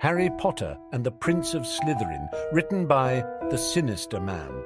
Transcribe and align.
Harry 0.00 0.30
Potter 0.38 0.78
and 0.92 1.02
the 1.02 1.10
Prince 1.10 1.54
of 1.54 1.66
Slytherin, 1.66 2.28
written 2.52 2.86
by 2.86 3.24
The 3.50 3.58
Sinister 3.58 4.20
Man. 4.20 4.62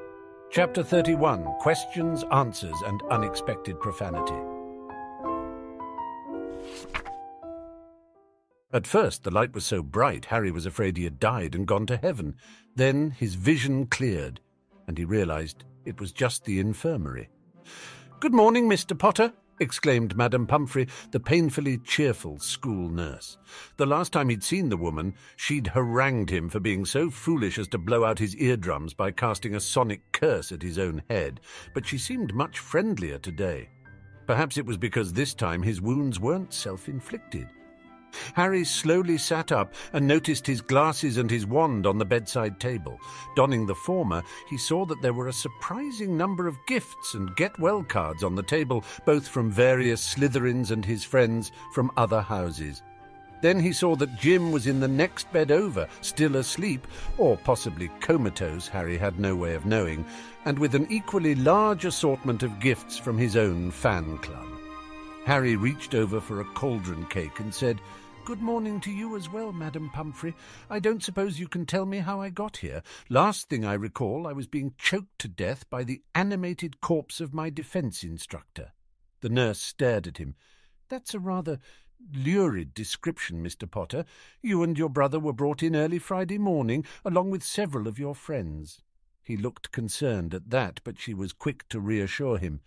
Chapter 0.50 0.82
31 0.82 1.44
Questions, 1.58 2.22
Answers, 2.30 2.76
and 2.84 3.02
Unexpected 3.10 3.80
Profanity. 3.80 4.36
At 8.74 8.86
first, 8.86 9.22
the 9.24 9.30
light 9.30 9.54
was 9.54 9.64
so 9.64 9.82
bright, 9.82 10.26
Harry 10.26 10.50
was 10.50 10.66
afraid 10.66 10.98
he 10.98 11.04
had 11.04 11.18
died 11.18 11.54
and 11.54 11.66
gone 11.66 11.86
to 11.86 11.96
heaven. 11.96 12.36
Then 12.76 13.12
his 13.12 13.34
vision 13.34 13.86
cleared, 13.86 14.40
and 14.86 14.98
he 14.98 15.06
realized 15.06 15.64
it 15.86 15.98
was 15.98 16.12
just 16.12 16.44
the 16.44 16.60
infirmary. 16.60 17.30
Good 18.20 18.34
morning, 18.34 18.68
Mr. 18.68 18.98
Potter, 18.98 19.32
exclaimed 19.62 20.16
Madame 20.16 20.46
Pomfrey, 20.46 20.88
the 21.12 21.20
painfully 21.20 21.78
cheerful 21.78 22.38
school 22.38 22.90
nurse. 22.90 23.38
The 23.78 23.86
last 23.86 24.12
time 24.12 24.28
he'd 24.28 24.44
seen 24.44 24.68
the 24.68 24.76
woman, 24.76 25.14
she'd 25.36 25.68
harangued 25.68 26.28
him 26.28 26.50
for 26.50 26.60
being 26.60 26.84
so 26.84 27.08
foolish 27.08 27.58
as 27.58 27.68
to 27.68 27.78
blow 27.78 28.04
out 28.04 28.18
his 28.18 28.36
eardrums 28.36 28.92
by 28.92 29.12
casting 29.12 29.54
a 29.54 29.60
sonic 29.60 30.02
curse 30.12 30.52
at 30.52 30.62
his 30.62 30.78
own 30.78 31.02
head, 31.08 31.40
but 31.72 31.86
she 31.86 31.96
seemed 31.96 32.34
much 32.34 32.58
friendlier 32.58 33.18
today. 33.18 33.70
Perhaps 34.26 34.58
it 34.58 34.66
was 34.66 34.76
because 34.76 35.12
this 35.12 35.32
time 35.32 35.62
his 35.62 35.80
wounds 35.80 36.20
weren't 36.20 36.52
self-inflicted. 36.52 37.48
Harry 38.34 38.64
slowly 38.64 39.18
sat 39.18 39.52
up 39.52 39.74
and 39.92 40.06
noticed 40.06 40.46
his 40.46 40.60
glasses 40.60 41.16
and 41.16 41.30
his 41.30 41.46
wand 41.46 41.86
on 41.86 41.98
the 41.98 42.04
bedside 42.04 42.58
table. 42.58 42.98
Donning 43.36 43.66
the 43.66 43.74
former, 43.74 44.22
he 44.48 44.56
saw 44.56 44.84
that 44.86 45.02
there 45.02 45.12
were 45.12 45.28
a 45.28 45.32
surprising 45.32 46.16
number 46.16 46.46
of 46.46 46.64
gifts 46.66 47.14
and 47.14 47.36
get 47.36 47.58
well 47.58 47.82
cards 47.82 48.22
on 48.22 48.34
the 48.34 48.42
table, 48.42 48.84
both 49.04 49.28
from 49.28 49.50
various 49.50 50.14
Slytherins 50.14 50.70
and 50.70 50.84
his 50.84 51.04
friends 51.04 51.52
from 51.72 51.90
other 51.96 52.20
houses. 52.20 52.82
Then 53.42 53.58
he 53.58 53.72
saw 53.72 53.96
that 53.96 54.20
Jim 54.20 54.52
was 54.52 54.68
in 54.68 54.78
the 54.78 54.86
next 54.86 55.30
bed 55.32 55.50
over, 55.50 55.88
still 56.00 56.36
asleep, 56.36 56.86
or 57.18 57.36
possibly 57.36 57.90
comatose, 58.00 58.68
Harry 58.68 58.96
had 58.96 59.18
no 59.18 59.34
way 59.34 59.54
of 59.54 59.66
knowing, 59.66 60.06
and 60.44 60.56
with 60.56 60.76
an 60.76 60.86
equally 60.90 61.34
large 61.34 61.84
assortment 61.84 62.44
of 62.44 62.60
gifts 62.60 62.96
from 62.96 63.18
his 63.18 63.36
own 63.36 63.72
fan 63.72 64.16
club. 64.18 64.46
Harry 65.24 65.56
reached 65.56 65.94
over 65.94 66.20
for 66.20 66.40
a 66.40 66.44
cauldron 66.44 67.04
cake 67.06 67.40
and 67.40 67.52
said, 67.52 67.80
Good 68.24 68.40
morning 68.40 68.80
to 68.82 68.90
you 68.92 69.16
as 69.16 69.28
well, 69.28 69.52
Madam 69.52 69.90
Pomfrey. 69.90 70.36
I 70.70 70.78
don't 70.78 71.02
suppose 71.02 71.40
you 71.40 71.48
can 71.48 71.66
tell 71.66 71.84
me 71.84 71.98
how 71.98 72.20
I 72.20 72.30
got 72.30 72.58
here. 72.58 72.84
Last 73.08 73.48
thing 73.48 73.64
I 73.64 73.72
recall, 73.72 74.28
I 74.28 74.32
was 74.32 74.46
being 74.46 74.74
choked 74.78 75.18
to 75.18 75.28
death 75.28 75.68
by 75.68 75.82
the 75.82 76.02
animated 76.14 76.80
corpse 76.80 77.20
of 77.20 77.34
my 77.34 77.50
defence 77.50 78.04
instructor. 78.04 78.74
The 79.22 79.28
nurse 79.28 79.58
stared 79.58 80.06
at 80.06 80.18
him. 80.18 80.36
That's 80.88 81.14
a 81.14 81.18
rather 81.18 81.58
lurid 82.14 82.74
description, 82.74 83.44
Mr. 83.44 83.68
Potter. 83.68 84.04
You 84.40 84.62
and 84.62 84.78
your 84.78 84.88
brother 84.88 85.18
were 85.18 85.32
brought 85.32 85.60
in 85.60 85.74
early 85.74 85.98
Friday 85.98 86.38
morning, 86.38 86.84
along 87.04 87.30
with 87.32 87.42
several 87.42 87.88
of 87.88 87.98
your 87.98 88.14
friends. 88.14 88.82
He 89.24 89.36
looked 89.36 89.72
concerned 89.72 90.32
at 90.32 90.50
that, 90.50 90.80
but 90.84 90.96
she 90.96 91.12
was 91.12 91.32
quick 91.32 91.68
to 91.70 91.80
reassure 91.80 92.38
him. 92.38 92.60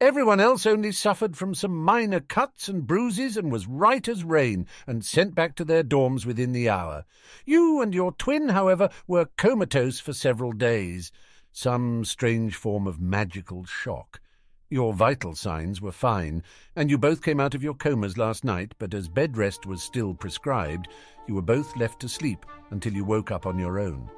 Everyone 0.00 0.40
else 0.40 0.64
only 0.64 0.92
suffered 0.92 1.36
from 1.36 1.54
some 1.54 1.76
minor 1.76 2.20
cuts 2.20 2.68
and 2.68 2.86
bruises 2.86 3.36
and 3.36 3.52
was 3.52 3.66
right 3.66 4.08
as 4.08 4.24
rain 4.24 4.66
and 4.86 5.04
sent 5.04 5.34
back 5.34 5.54
to 5.56 5.64
their 5.64 5.84
dorms 5.84 6.24
within 6.24 6.52
the 6.52 6.70
hour. 6.70 7.04
You 7.44 7.82
and 7.82 7.94
your 7.94 8.12
twin, 8.12 8.48
however, 8.48 8.88
were 9.06 9.28
comatose 9.36 10.00
for 10.00 10.14
several 10.14 10.52
days, 10.52 11.12
some 11.52 12.06
strange 12.06 12.56
form 12.56 12.86
of 12.86 12.98
magical 12.98 13.66
shock. 13.66 14.22
Your 14.70 14.94
vital 14.94 15.34
signs 15.34 15.82
were 15.82 15.92
fine, 15.92 16.44
and 16.74 16.88
you 16.90 16.96
both 16.96 17.22
came 17.22 17.38
out 17.38 17.54
of 17.54 17.62
your 17.62 17.74
comas 17.74 18.16
last 18.16 18.42
night, 18.42 18.74
but 18.78 18.94
as 18.94 19.06
bed 19.06 19.36
rest 19.36 19.66
was 19.66 19.82
still 19.82 20.14
prescribed, 20.14 20.88
you 21.28 21.34
were 21.34 21.42
both 21.42 21.76
left 21.76 22.00
to 22.00 22.08
sleep 22.08 22.46
until 22.70 22.94
you 22.94 23.04
woke 23.04 23.30
up 23.30 23.44
on 23.44 23.58
your 23.58 23.78
own. 23.78 24.08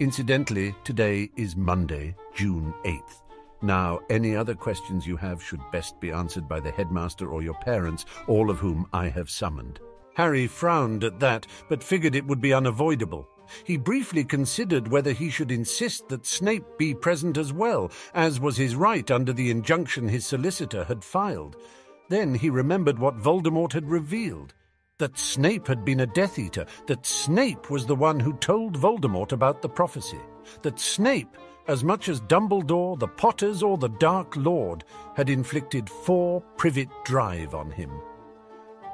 Incidentally, 0.00 0.74
today 0.84 1.28
is 1.36 1.54
Monday, 1.54 2.16
June 2.34 2.72
8th. 2.86 3.27
Now, 3.60 4.00
any 4.08 4.36
other 4.36 4.54
questions 4.54 5.06
you 5.06 5.16
have 5.16 5.42
should 5.42 5.60
best 5.72 5.98
be 6.00 6.12
answered 6.12 6.48
by 6.48 6.60
the 6.60 6.70
headmaster 6.70 7.28
or 7.28 7.42
your 7.42 7.54
parents, 7.54 8.04
all 8.26 8.50
of 8.50 8.58
whom 8.58 8.86
I 8.92 9.08
have 9.08 9.28
summoned. 9.28 9.80
Harry 10.14 10.46
frowned 10.46 11.04
at 11.04 11.20
that, 11.20 11.46
but 11.68 11.82
figured 11.82 12.14
it 12.14 12.26
would 12.26 12.40
be 12.40 12.52
unavoidable. 12.52 13.28
He 13.64 13.76
briefly 13.76 14.24
considered 14.24 14.88
whether 14.88 15.12
he 15.12 15.30
should 15.30 15.50
insist 15.50 16.08
that 16.08 16.26
Snape 16.26 16.64
be 16.76 16.94
present 16.94 17.38
as 17.38 17.52
well, 17.52 17.90
as 18.14 18.40
was 18.40 18.56
his 18.56 18.76
right 18.76 19.10
under 19.10 19.32
the 19.32 19.50
injunction 19.50 20.08
his 20.08 20.26
solicitor 20.26 20.84
had 20.84 21.02
filed. 21.02 21.56
Then 22.08 22.34
he 22.34 22.50
remembered 22.50 22.98
what 22.98 23.18
Voldemort 23.18 23.72
had 23.72 23.88
revealed 23.88 24.54
that 24.98 25.16
Snape 25.16 25.68
had 25.68 25.84
been 25.84 26.00
a 26.00 26.06
Death 26.06 26.38
Eater, 26.38 26.66
that 26.88 27.06
Snape 27.06 27.70
was 27.70 27.86
the 27.86 27.94
one 27.94 28.18
who 28.18 28.32
told 28.34 28.76
Voldemort 28.76 29.30
about 29.30 29.62
the 29.62 29.68
prophecy, 29.68 30.18
that 30.62 30.80
Snape 30.80 31.36
as 31.68 31.84
much 31.84 32.08
as 32.08 32.20
Dumbledore, 32.22 32.98
the 32.98 33.06
Potters, 33.06 33.62
or 33.62 33.76
the 33.76 33.90
Dark 33.90 34.34
Lord 34.36 34.84
had 35.14 35.28
inflicted 35.28 35.88
four 35.88 36.40
privet 36.56 36.88
drive 37.04 37.54
on 37.54 37.70
him. 37.70 37.90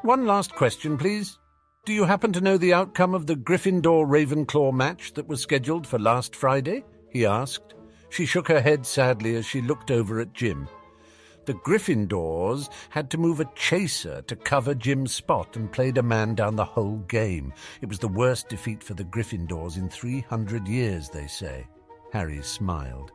One 0.02 0.26
last 0.26 0.54
question, 0.54 0.98
please. 0.98 1.38
Do 1.86 1.92
you 1.92 2.04
happen 2.04 2.32
to 2.32 2.40
know 2.40 2.58
the 2.58 2.74
outcome 2.74 3.14
of 3.14 3.26
the 3.26 3.36
Gryffindor 3.36 4.06
Ravenclaw 4.06 4.72
match 4.72 5.12
that 5.14 5.28
was 5.28 5.40
scheduled 5.40 5.86
for 5.86 5.98
last 5.98 6.34
Friday? 6.34 6.84
he 7.10 7.24
asked. 7.24 7.74
She 8.10 8.26
shook 8.26 8.48
her 8.48 8.60
head 8.60 8.84
sadly 8.84 9.36
as 9.36 9.46
she 9.46 9.60
looked 9.60 9.90
over 9.90 10.20
at 10.20 10.32
Jim. 10.32 10.68
The 11.46 11.54
Gryffindors 11.54 12.70
had 12.88 13.10
to 13.10 13.18
move 13.18 13.40
a 13.40 13.50
chaser 13.54 14.22
to 14.22 14.34
cover 14.34 14.74
Jim's 14.74 15.14
spot 15.14 15.56
and 15.56 15.70
played 15.70 15.98
a 15.98 16.02
man 16.02 16.34
down 16.34 16.56
the 16.56 16.64
whole 16.64 16.98
game. 17.08 17.52
It 17.82 17.88
was 17.88 17.98
the 17.98 18.08
worst 18.08 18.48
defeat 18.48 18.82
for 18.82 18.94
the 18.94 19.04
Gryffindors 19.04 19.76
in 19.76 19.90
300 19.90 20.66
years, 20.66 21.10
they 21.10 21.26
say. 21.26 21.66
Harry 22.14 22.40
smiled. 22.42 23.10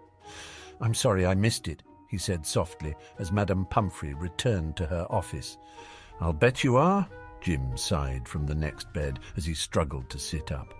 I'm 0.81 0.93
sorry 0.93 1.25
I 1.25 1.33
missed 1.33 1.69
it, 1.69 1.83
he 2.09 2.17
said 2.17 2.45
softly 2.45 2.93
as 3.17 3.31
Madame 3.31 3.65
Pomfrey 3.65 4.13
returned 4.13 4.75
to 4.75 4.85
her 4.87 5.07
office. 5.09 5.57
I'll 6.19 6.33
bet 6.33 6.65
you 6.65 6.75
are, 6.75 7.07
Jim 7.39 7.77
sighed 7.77 8.27
from 8.27 8.45
the 8.45 8.53
next 8.53 8.91
bed 8.91 9.19
as 9.37 9.45
he 9.45 9.53
struggled 9.53 10.09
to 10.09 10.19
sit 10.19 10.51
up. 10.51 10.73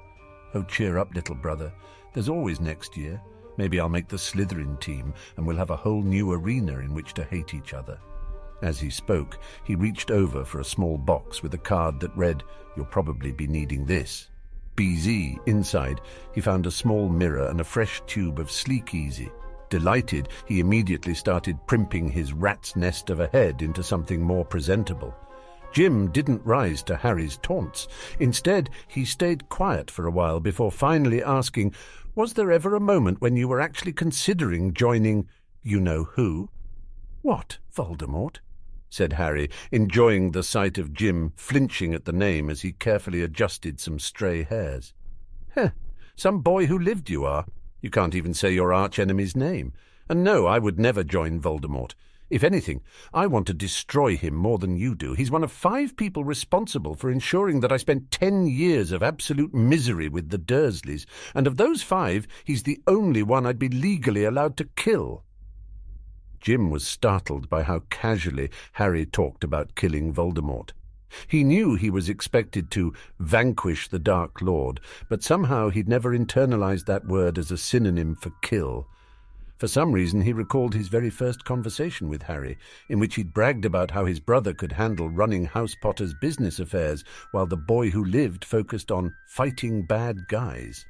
Oh, 0.54 0.64
cheer 0.64 0.98
up, 0.98 1.16
little 1.16 1.34
brother. 1.34 1.72
There's 2.14 2.28
always 2.28 2.60
next 2.60 2.98
year. 2.98 3.22
Maybe 3.56 3.80
I'll 3.80 3.88
make 3.88 4.10
the 4.10 4.18
Slytherin 4.18 4.82
team, 4.82 5.14
and 5.38 5.48
we'll 5.48 5.56
have 5.56 5.70
a 5.70 5.78
whole 5.78 6.04
new 6.04 6.34
arena 6.34 6.80
in 6.80 6.94
which 6.94 7.14
to 7.14 7.24
hate 7.24 7.54
each 7.54 7.74
other. 7.74 7.98
As 8.62 8.82
he 8.82 8.90
spoke, 8.90 9.40
he 9.64 9.76
reached 9.76 10.12
over 10.12 10.44
for 10.44 10.60
a 10.60 10.66
small 10.66 10.98
box 10.98 11.42
with 11.42 11.54
a 11.54 11.58
card 11.58 12.02
that 12.02 12.18
read, 12.18 12.44
You'll 12.76 12.86
probably 12.88 13.32
be 13.32 13.48
needing 13.48 13.86
this. 13.86 14.28
BZ 14.80 15.46
inside, 15.46 16.00
he 16.34 16.40
found 16.40 16.66
a 16.66 16.72
small 16.72 17.10
mirror 17.10 17.50
and 17.50 17.60
a 17.60 17.66
fresh 17.66 18.02
tube 18.08 18.40
of 18.40 18.48
Sleekeazy. 18.48 19.30
Delighted, 19.70 20.30
he 20.46 20.62
immediately 20.62 21.14
started 21.14 21.60
primping 21.68 22.10
his 22.10 22.32
rat's 22.32 22.78
nest 22.78 23.10
of 23.10 23.20
a 23.20 23.28
head 23.28 23.62
into 23.62 23.84
something 23.84 24.22
more 24.22 24.46
presentable. 24.46 25.14
Jim 25.74 26.10
didn't 26.12 26.46
rise 26.46 26.82
to 26.84 26.96
Harry's 26.96 27.36
taunts. 27.40 27.90
Instead, 28.22 28.70
he 28.88 29.04
stayed 29.04 29.50
quiet 29.50 29.92
for 29.92 30.08
a 30.08 30.12
while 30.12 30.40
before 30.40 30.72
finally 30.72 31.22
asking, 31.22 31.76
Was 32.16 32.32
there 32.32 32.50
ever 32.50 32.74
a 32.74 32.80
moment 32.80 33.20
when 33.20 33.36
you 33.36 33.50
were 33.50 33.60
actually 33.60 33.92
considering 33.92 34.74
joining 34.74 35.28
you 35.62 35.82
know 35.82 36.06
who? 36.06 36.50
What, 37.22 37.58
Voldemort? 37.76 38.38
Said 38.90 39.14
Harry, 39.14 39.50
enjoying 39.72 40.32
the 40.32 40.44
sight 40.44 40.78
of 40.78 40.94
Jim 40.94 41.34
flinching 41.36 41.94
at 41.94 42.06
the 42.06 42.12
name 42.12 42.50
as 42.50 42.62
he 42.62 42.72
carefully 42.72 43.22
adjusted 43.22 43.80
some 43.80 44.00
stray 44.00 44.44
hairs. 44.44 44.94
Heh, 45.56 45.70
some 46.16 46.42
boy 46.42 46.66
who 46.66 46.78
lived 46.78 47.10
you 47.10 47.26
are. 47.26 47.46
You 47.82 47.90
can't 47.90 48.16
even 48.16 48.34
say 48.34 48.52
your 48.52 48.74
arch-enemy's 48.74 49.36
name. 49.36 49.74
And 50.10 50.24
no, 50.24 50.48
I 50.48 50.60
would 50.60 50.80
never 50.80 51.04
join 51.04 51.40
Voldemort. 51.40 51.94
If 52.30 52.44
anything, 52.44 52.82
I 53.12 53.26
want 53.26 53.48
to 53.48 53.56
destroy 53.56 54.16
him 54.16 54.36
more 54.36 54.60
than 54.60 54.78
you 54.78 54.94
do. 54.94 55.14
He's 55.14 55.32
one 55.32 55.44
of 55.44 55.52
five 55.52 55.98
people 55.98 56.24
responsible 56.24 56.94
for 56.94 57.10
ensuring 57.10 57.62
that 57.62 57.72
I 57.72 57.78
spent 57.78 58.12
ten 58.12 58.46
years 58.46 58.92
of 58.92 59.02
absolute 59.02 59.54
misery 59.54 60.10
with 60.10 60.30
the 60.30 60.38
Dursleys, 60.38 61.08
and 61.34 61.48
of 61.48 61.58
those 61.58 61.82
five, 61.82 62.28
he's 62.44 62.64
the 62.64 62.80
only 62.86 63.24
one 63.24 63.48
I'd 63.48 63.58
be 63.58 63.70
legally 63.70 64.26
allowed 64.26 64.58
to 64.58 64.70
kill. 64.76 65.24
Jim 66.40 66.70
was 66.70 66.88
startled 66.88 67.50
by 67.50 67.64
how 67.64 67.84
casually 67.90 68.50
Harry 68.74 69.06
talked 69.06 69.44
about 69.44 69.76
killing 69.76 70.14
Voldemort. 70.14 70.72
He 71.28 71.44
knew 71.44 71.76
he 71.76 71.90
was 71.90 72.08
expected 72.08 72.70
to 72.72 72.94
vanquish 73.20 73.88
the 73.88 74.00
Dark 74.00 74.42
Lord, 74.42 74.80
but 75.10 75.24
somehow 75.24 75.70
he'd 75.70 75.88
never 75.88 76.16
internalized 76.16 76.86
that 76.86 77.08
word 77.08 77.38
as 77.38 77.52
a 77.52 77.58
synonym 77.58 78.16
for 78.16 78.32
kill. 78.42 78.88
For 79.58 79.68
some 79.68 79.92
reason, 79.92 80.22
he 80.22 80.32
recalled 80.32 80.74
his 80.74 80.88
very 80.88 81.10
first 81.10 81.44
conversation 81.44 82.08
with 82.08 82.22
Harry, 82.24 82.58
in 82.88 82.98
which 82.98 83.16
he'd 83.16 83.34
bragged 83.34 83.66
about 83.66 83.92
how 83.92 84.06
his 84.06 84.22
brother 84.22 84.54
could 84.54 84.72
handle 84.72 85.10
running 85.10 85.46
House 85.46 85.76
Potter's 85.82 86.14
business 86.14 86.60
affairs, 86.60 87.04
while 87.32 87.46
the 87.46 87.58
boy 87.58 87.90
who 87.90 88.06
lived 88.06 88.46
focused 88.46 88.90
on 88.90 89.14
fighting 89.28 89.82
bad 89.82 90.28
guys. 90.30 90.86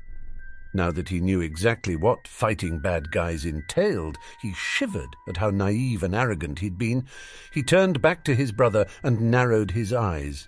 Now 0.73 0.91
that 0.91 1.09
he 1.09 1.19
knew 1.19 1.41
exactly 1.41 1.95
what 1.95 2.27
fighting 2.27 2.79
bad 2.79 3.11
guys 3.11 3.43
entailed, 3.45 4.17
he 4.41 4.53
shivered 4.53 5.15
at 5.27 5.37
how 5.37 5.49
naive 5.49 6.03
and 6.03 6.13
arrogant 6.13 6.59
he'd 6.59 6.77
been. 6.77 7.05
He 7.51 7.63
turned 7.63 8.01
back 8.01 8.23
to 8.25 8.35
his 8.35 8.51
brother 8.51 8.85
and 9.03 9.31
narrowed 9.31 9.71
his 9.71 9.93
eyes. 9.93 10.47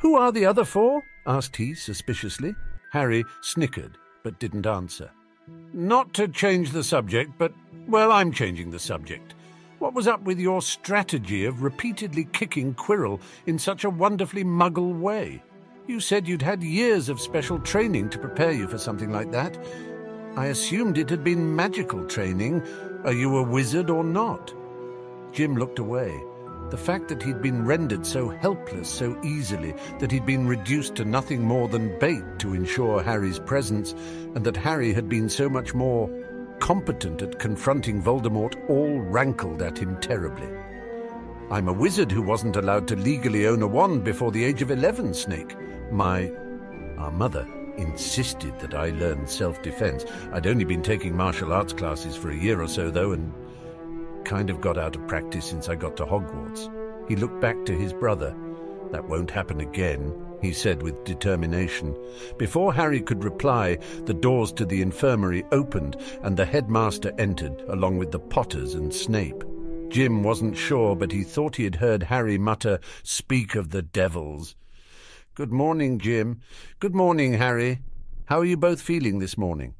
Who 0.00 0.16
are 0.16 0.32
the 0.32 0.44
other 0.44 0.64
four? 0.64 1.02
asked 1.26 1.56
he 1.56 1.74
suspiciously. 1.74 2.54
Harry 2.92 3.24
snickered, 3.40 3.96
but 4.22 4.38
didn't 4.38 4.66
answer. 4.66 5.10
Not 5.72 6.12
to 6.14 6.28
change 6.28 6.70
the 6.70 6.84
subject, 6.84 7.32
but, 7.38 7.52
well, 7.88 8.12
I'm 8.12 8.32
changing 8.32 8.70
the 8.70 8.78
subject. 8.78 9.34
What 9.78 9.94
was 9.94 10.06
up 10.06 10.22
with 10.22 10.38
your 10.38 10.62
strategy 10.62 11.44
of 11.46 11.62
repeatedly 11.62 12.24
kicking 12.32 12.74
Quirrell 12.74 13.20
in 13.46 13.58
such 13.58 13.84
a 13.84 13.90
wonderfully 13.90 14.44
muggle 14.44 14.98
way? 14.98 15.42
You 15.86 16.00
said 16.00 16.26
you'd 16.26 16.40
had 16.40 16.62
years 16.62 17.10
of 17.10 17.20
special 17.20 17.58
training 17.58 18.08
to 18.08 18.18
prepare 18.18 18.52
you 18.52 18.66
for 18.66 18.78
something 18.78 19.12
like 19.12 19.30
that. 19.32 19.58
I 20.34 20.46
assumed 20.46 20.96
it 20.96 21.10
had 21.10 21.22
been 21.22 21.54
magical 21.54 22.06
training. 22.06 22.62
Are 23.04 23.12
you 23.12 23.36
a 23.36 23.42
wizard 23.42 23.90
or 23.90 24.02
not? 24.02 24.54
Jim 25.32 25.56
looked 25.56 25.78
away. 25.78 26.18
The 26.70 26.78
fact 26.78 27.08
that 27.08 27.22
he'd 27.22 27.42
been 27.42 27.66
rendered 27.66 28.06
so 28.06 28.30
helpless 28.30 28.88
so 28.88 29.20
easily, 29.22 29.74
that 30.00 30.10
he'd 30.10 30.24
been 30.24 30.48
reduced 30.48 30.94
to 30.94 31.04
nothing 31.04 31.42
more 31.42 31.68
than 31.68 31.98
bait 31.98 32.24
to 32.38 32.54
ensure 32.54 33.02
Harry's 33.02 33.38
presence, 33.38 33.92
and 34.34 34.42
that 34.42 34.56
Harry 34.56 34.94
had 34.94 35.10
been 35.10 35.28
so 35.28 35.50
much 35.50 35.74
more 35.74 36.08
competent 36.60 37.20
at 37.20 37.38
confronting 37.38 38.02
Voldemort 38.02 38.56
all 38.70 39.00
rankled 39.00 39.60
at 39.60 39.76
him 39.76 40.00
terribly. 40.00 40.48
I'm 41.50 41.68
a 41.68 41.74
wizard 41.74 42.10
who 42.10 42.22
wasn't 42.22 42.56
allowed 42.56 42.88
to 42.88 42.96
legally 42.96 43.46
own 43.46 43.60
a 43.60 43.66
wand 43.66 44.02
before 44.02 44.32
the 44.32 44.42
age 44.42 44.62
of 44.62 44.70
eleven, 44.70 45.12
Snake. 45.12 45.54
My... 45.94 46.32
our 46.98 47.12
mother 47.12 47.46
insisted 47.76 48.58
that 48.58 48.74
I 48.74 48.90
learn 48.90 49.28
self-defense. 49.28 50.04
I'd 50.32 50.48
only 50.48 50.64
been 50.64 50.82
taking 50.82 51.16
martial 51.16 51.52
arts 51.52 51.72
classes 51.72 52.16
for 52.16 52.30
a 52.30 52.36
year 52.36 52.60
or 52.60 52.66
so, 52.66 52.90
though, 52.90 53.12
and 53.12 53.32
kind 54.24 54.50
of 54.50 54.60
got 54.60 54.76
out 54.76 54.96
of 54.96 55.06
practice 55.06 55.44
since 55.44 55.68
I 55.68 55.76
got 55.76 55.96
to 55.98 56.04
Hogwarts. 56.04 56.68
He 57.08 57.14
looked 57.14 57.40
back 57.40 57.64
to 57.66 57.78
his 57.78 57.92
brother. 57.92 58.34
That 58.90 59.08
won't 59.08 59.30
happen 59.30 59.60
again, 59.60 60.12
he 60.42 60.52
said 60.52 60.82
with 60.82 61.04
determination. 61.04 61.96
Before 62.38 62.74
Harry 62.74 63.00
could 63.00 63.22
reply, 63.22 63.78
the 64.04 64.14
doors 64.14 64.52
to 64.54 64.64
the 64.64 64.82
infirmary 64.82 65.44
opened 65.52 65.96
and 66.22 66.36
the 66.36 66.44
headmaster 66.44 67.12
entered, 67.18 67.62
along 67.68 67.98
with 67.98 68.10
the 68.10 68.18
Potters 68.18 68.74
and 68.74 68.92
Snape. 68.92 69.44
Jim 69.90 70.24
wasn't 70.24 70.56
sure, 70.56 70.96
but 70.96 71.12
he 71.12 71.22
thought 71.22 71.54
he 71.54 71.62
had 71.62 71.76
heard 71.76 72.02
Harry 72.02 72.36
mutter, 72.36 72.80
Speak 73.04 73.54
of 73.54 73.70
the 73.70 73.82
devils. 73.82 74.56
Good 75.34 75.52
morning, 75.52 75.98
Jim. 75.98 76.40
Good 76.78 76.94
morning, 76.94 77.32
Harry. 77.32 77.80
How 78.26 78.38
are 78.38 78.44
you 78.44 78.56
both 78.56 78.80
feeling 78.80 79.18
this 79.18 79.36
morning? 79.36 79.74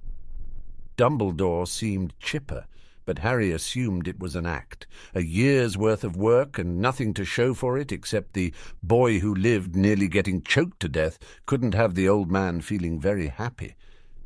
Dumbledore 0.96 1.68
seemed 1.68 2.18
chipper 2.18 2.66
but 3.04 3.18
Harry 3.18 3.52
assumed 3.52 4.08
it 4.08 4.18
was 4.18 4.34
an 4.34 4.46
act, 4.46 4.86
a 5.14 5.22
year's 5.22 5.76
worth 5.76 6.04
of 6.04 6.16
work 6.16 6.58
and 6.58 6.80
nothing 6.80 7.12
to 7.14 7.24
show 7.24 7.54
for 7.54 7.76
it 7.78 7.92
except 7.92 8.32
the 8.32 8.52
boy 8.82 9.20
who 9.20 9.34
lived 9.34 9.76
nearly 9.76 10.08
getting 10.08 10.42
choked 10.42 10.80
to 10.80 10.88
death 10.88 11.18
couldn't 11.46 11.74
have 11.74 11.94
the 11.94 12.08
old 12.08 12.30
man 12.30 12.60
feeling 12.60 12.98
very 12.98 13.28
happy. 13.28 13.74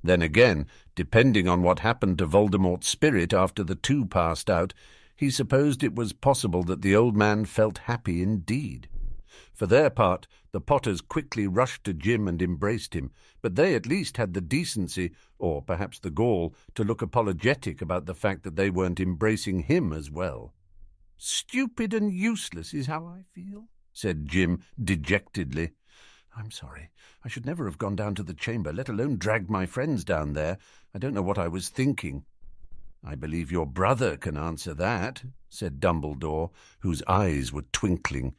Then 0.03 0.23
again, 0.23 0.67
depending 0.95 1.49
on 1.49 1.63
what 1.63 1.81
happened 1.81 2.19
to 2.19 2.27
Voldemort's 2.27 2.89
spirit 2.89 3.33
after 3.33 3.65
the 3.65 3.75
two 3.75 4.07
passed 4.07 4.49
out, 4.49 4.73
he 5.17 5.29
supposed 5.29 5.83
it 5.83 5.97
was 5.97 6.13
possible 6.13 6.63
that 6.63 6.83
the 6.83 6.95
old 6.95 7.17
man 7.17 7.45
felt 7.45 7.79
happy 7.79 8.23
indeed. 8.23 8.89
For 9.55 9.67
their 9.67 9.91
part, 9.91 10.27
the 10.53 10.61
Potters 10.61 11.01
quickly 11.01 11.47
rushed 11.47 11.85
to 11.85 11.93
Jim 11.93 12.27
and 12.27 12.41
embraced 12.41 12.95
him, 12.95 13.11
but 13.43 13.55
they 13.55 13.75
at 13.75 13.87
least 13.87 14.17
had 14.17 14.35
the 14.35 14.41
decency, 14.41 15.13
or 15.39 15.63
perhaps 15.63 15.99
the 15.99 16.11
gall, 16.11 16.55
to 16.75 16.85
look 16.85 17.03
apologetic 17.03 17.81
about 17.81 18.07
the 18.07 18.15
fact 18.15 18.43
that 18.45 18.57
they 18.57 18.71
weren't 18.71 19.01
embracing 19.01 19.65
him 19.65 19.93
as 19.93 20.11
well. 20.11 20.55
Stupid 21.17 21.93
and 21.93 22.13
useless 22.13 22.73
is 22.73 22.87
how 22.87 23.07
I 23.07 23.25
feel, 23.33 23.69
said 23.93 24.27
Jim 24.27 24.63
dejectedly. 24.83 25.73
I'm 26.37 26.51
sorry. 26.51 26.91
I 27.25 27.29
should 27.29 27.45
never 27.45 27.65
have 27.65 27.79
gone 27.79 27.97
down 27.97 28.15
to 28.15 28.23
the 28.23 28.35
chamber, 28.35 28.73
let 28.73 28.89
alone 28.89 29.17
dragged 29.17 29.51
my 29.51 29.67
friends 29.67 30.05
down 30.05 30.35
there. 30.35 30.59
I 30.95 30.99
don't 30.99 31.15
know 31.15 31.23
what 31.23 31.39
I 31.39 31.49
was 31.49 31.69
thinking. 31.69 32.25
I 33.05 33.15
believe 33.15 33.51
your 33.51 33.67
brother 33.67 34.17
can 34.17 34.37
answer 34.37 34.75
that, 34.75 35.25
said 35.49 35.81
Dumbledore, 35.81 36.51
whose 36.81 37.03
eyes 37.09 37.53
were 37.53 37.65
twinkling. 37.73 38.35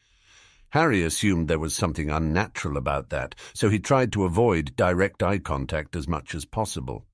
Harry 0.72 1.04
assumed 1.04 1.48
there 1.48 1.60
was 1.60 1.76
something 1.76 2.10
unnatural 2.10 2.78
about 2.78 3.10
that, 3.10 3.36
so 3.54 3.70
he 3.70 3.80
tried 3.80 4.12
to 4.12 4.26
avoid 4.26 4.76
direct 4.76 5.24
eye 5.24 5.40
contact 5.40 5.96
as 5.96 6.08
much 6.08 6.36
as 6.36 6.46
possible. 6.46 7.06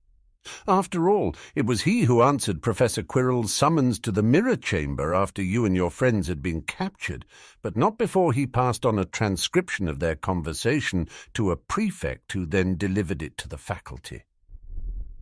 After 0.68 1.10
all, 1.10 1.36
it 1.56 1.66
was 1.66 1.82
he 1.82 2.04
who 2.04 2.22
answered 2.22 2.62
Professor 2.62 3.02
Quirrell's 3.02 3.54
summons 3.54 3.98
to 4.00 4.12
the 4.12 4.22
mirror 4.22 4.56
chamber 4.56 5.16
after 5.16 5.42
you 5.42 5.66
and 5.66 5.76
your 5.76 5.90
friends 5.90 6.28
had 6.28 6.42
been 6.42 6.62
captured, 6.62 7.26
but 7.64 7.76
not 7.76 7.98
before 7.98 8.32
he 8.32 8.46
passed 8.46 8.86
on 8.86 9.00
a 9.00 9.06
transcription 9.06 9.88
of 9.88 10.00
their 10.00 10.16
conversation 10.16 11.08
to 11.34 11.50
a 11.50 11.58
prefect 11.58 12.34
who 12.34 12.46
then 12.46 12.78
delivered 12.78 13.24
it 13.24 13.38
to 13.40 13.48
the 13.48 13.58
faculty. 13.58 14.24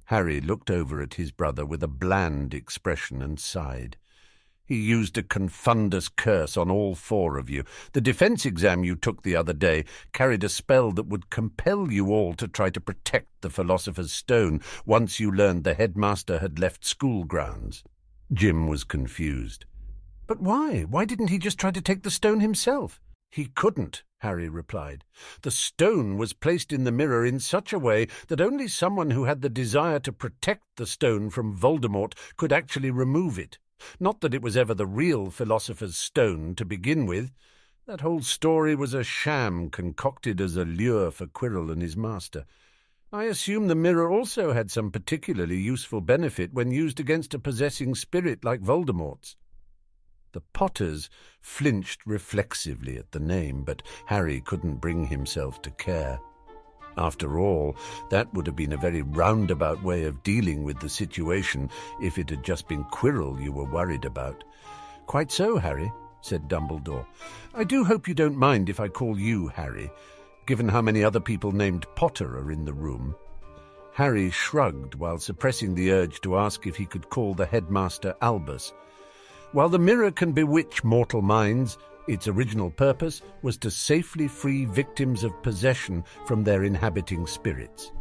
Harry 0.05 0.41
looked 0.41 0.69
over 0.69 1.01
at 1.01 1.13
his 1.13 1.31
brother 1.31 1.65
with 1.65 1.81
a 1.81 1.87
bland 1.87 2.53
expression 2.53 3.21
and 3.21 3.39
sighed. 3.39 3.95
He 4.65 4.79
used 4.79 5.17
a 5.17 5.23
confundus 5.23 6.07
curse 6.07 6.55
on 6.55 6.71
all 6.71 6.95
four 6.95 7.37
of 7.37 7.49
you. 7.49 7.65
The 7.91 7.99
defense 7.99 8.45
exam 8.45 8.85
you 8.85 8.95
took 8.95 9.21
the 9.21 9.35
other 9.35 9.51
day 9.51 9.83
carried 10.13 10.43
a 10.43 10.49
spell 10.49 10.91
that 10.93 11.07
would 11.07 11.29
compel 11.29 11.91
you 11.91 12.11
all 12.11 12.33
to 12.35 12.47
try 12.47 12.69
to 12.69 12.79
protect 12.79 13.41
the 13.41 13.49
Philosopher's 13.49 14.13
Stone 14.13 14.61
once 14.85 15.19
you 15.19 15.29
learned 15.29 15.65
the 15.65 15.73
headmaster 15.73 16.39
had 16.39 16.59
left 16.59 16.85
school 16.85 17.25
grounds. 17.25 17.83
Jim 18.31 18.67
was 18.67 18.85
confused. 18.85 19.65
But 20.27 20.39
why? 20.39 20.83
Why 20.83 21.03
didn't 21.03 21.29
he 21.29 21.37
just 21.37 21.59
try 21.59 21.71
to 21.71 21.81
take 21.81 22.03
the 22.03 22.09
stone 22.09 22.39
himself? 22.39 23.01
He 23.29 23.45
couldn't, 23.45 24.03
Harry 24.19 24.47
replied. 24.47 25.03
The 25.41 25.51
stone 25.51 26.17
was 26.17 26.31
placed 26.31 26.71
in 26.71 26.85
the 26.85 26.91
mirror 26.91 27.25
in 27.25 27.41
such 27.41 27.73
a 27.73 27.79
way 27.79 28.07
that 28.29 28.39
only 28.39 28.69
someone 28.69 29.11
who 29.11 29.25
had 29.25 29.41
the 29.41 29.49
desire 29.49 29.99
to 29.99 30.13
protect 30.13 30.63
the 30.77 30.87
stone 30.87 31.29
from 31.29 31.57
Voldemort 31.57 32.13
could 32.37 32.53
actually 32.53 32.91
remove 32.91 33.37
it. 33.37 33.57
Not 33.99 34.21
that 34.21 34.33
it 34.33 34.41
was 34.41 34.57
ever 34.57 34.73
the 34.73 34.85
real 34.85 35.29
philosopher's 35.29 35.97
stone 35.97 36.55
to 36.55 36.65
begin 36.65 37.05
with. 37.05 37.31
That 37.85 38.01
whole 38.01 38.21
story 38.21 38.75
was 38.75 38.93
a 38.93 39.03
sham 39.03 39.69
concocted 39.69 40.39
as 40.39 40.55
a 40.55 40.65
lure 40.65 41.11
for 41.11 41.27
Quirrell 41.27 41.71
and 41.71 41.81
his 41.81 41.97
master. 41.97 42.45
I 43.11 43.25
assume 43.25 43.67
the 43.67 43.75
mirror 43.75 44.09
also 44.09 44.53
had 44.53 44.71
some 44.71 44.89
particularly 44.89 45.57
useful 45.57 46.01
benefit 46.01 46.53
when 46.53 46.71
used 46.71 46.99
against 46.99 47.33
a 47.33 47.39
possessing 47.39 47.93
spirit 47.93 48.43
like 48.43 48.61
Voldemort's. 48.61 49.35
The 50.31 50.41
Potters 50.41 51.11
flinched 51.41 52.01
reflexively 52.07 52.97
at 52.97 53.11
the 53.11 53.19
name, 53.19 53.63
but 53.63 53.83
Harry 54.07 54.41
couldn't 54.41 54.81
bring 54.81 55.05
himself 55.05 55.61
to 55.61 55.69
care. 55.69 56.19
After 56.97 57.39
all, 57.39 57.75
that 58.09 58.33
would 58.33 58.45
have 58.47 58.55
been 58.55 58.73
a 58.73 58.77
very 58.77 59.01
roundabout 59.01 59.81
way 59.83 60.03
of 60.03 60.23
dealing 60.23 60.63
with 60.63 60.79
the 60.79 60.89
situation 60.89 61.69
if 62.01 62.17
it 62.17 62.29
had 62.29 62.43
just 62.43 62.67
been 62.67 62.83
Quirrell 62.85 63.41
you 63.41 63.51
were 63.51 63.65
worried 63.65 64.05
about. 64.05 64.43
Quite 65.07 65.31
so, 65.31 65.57
Harry, 65.57 65.91
said 66.21 66.47
Dumbledore. 66.47 67.05
I 67.53 67.63
do 67.63 67.83
hope 67.83 68.07
you 68.07 68.13
don't 68.13 68.37
mind 68.37 68.69
if 68.69 68.79
I 68.79 68.87
call 68.87 69.19
you 69.19 69.47
Harry, 69.49 69.91
given 70.45 70.69
how 70.69 70.81
many 70.81 71.03
other 71.03 71.19
people 71.19 71.51
named 71.51 71.85
Potter 71.95 72.37
are 72.37 72.51
in 72.51 72.65
the 72.65 72.73
room. 72.73 73.15
Harry 73.93 74.29
shrugged 74.29 74.95
while 74.95 75.19
suppressing 75.19 75.75
the 75.75 75.91
urge 75.91 76.21
to 76.21 76.37
ask 76.37 76.65
if 76.65 76.75
he 76.75 76.85
could 76.85 77.09
call 77.09 77.33
the 77.33 77.45
headmaster 77.45 78.15
Albus. 78.21 78.73
While 79.51 79.69
the 79.69 79.79
mirror 79.79 80.09
can 80.09 80.31
bewitch 80.31 80.83
mortal 80.83 81.21
minds, 81.21 81.77
its 82.07 82.27
original 82.27 82.69
purpose 82.69 83.21
was 83.41 83.57
to 83.57 83.71
safely 83.71 84.27
free 84.27 84.65
victims 84.65 85.23
of 85.23 85.41
possession 85.43 86.03
from 86.25 86.43
their 86.43 86.63
inhabiting 86.63 87.25
spirits. 87.27 87.91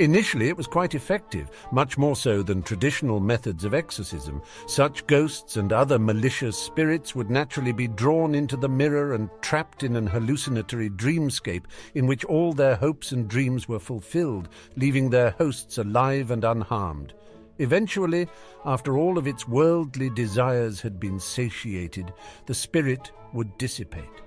Initially, 0.00 0.48
it 0.48 0.56
was 0.56 0.66
quite 0.66 0.94
effective, 0.94 1.50
much 1.72 1.98
more 1.98 2.16
so 2.16 2.42
than 2.42 2.62
traditional 2.62 3.20
methods 3.20 3.66
of 3.66 3.74
exorcism. 3.74 4.40
Such 4.66 5.06
ghosts 5.06 5.58
and 5.58 5.74
other 5.74 5.98
malicious 5.98 6.56
spirits 6.56 7.14
would 7.14 7.28
naturally 7.30 7.72
be 7.72 7.86
drawn 7.86 8.34
into 8.34 8.56
the 8.56 8.68
mirror 8.68 9.12
and 9.12 9.28
trapped 9.42 9.82
in 9.82 9.96
an 9.96 10.06
hallucinatory 10.06 10.88
dreamscape 10.88 11.64
in 11.94 12.06
which 12.06 12.24
all 12.24 12.54
their 12.54 12.76
hopes 12.76 13.12
and 13.12 13.28
dreams 13.28 13.68
were 13.68 13.78
fulfilled, 13.78 14.48
leaving 14.74 15.10
their 15.10 15.32
hosts 15.32 15.76
alive 15.76 16.30
and 16.30 16.44
unharmed. 16.44 17.12
Eventually, 17.60 18.26
after 18.64 18.96
all 18.96 19.18
of 19.18 19.26
its 19.26 19.46
worldly 19.46 20.08
desires 20.08 20.80
had 20.80 20.98
been 20.98 21.20
satiated, 21.20 22.10
the 22.46 22.54
spirit 22.54 23.12
would 23.34 23.58
dissipate. 23.58 24.22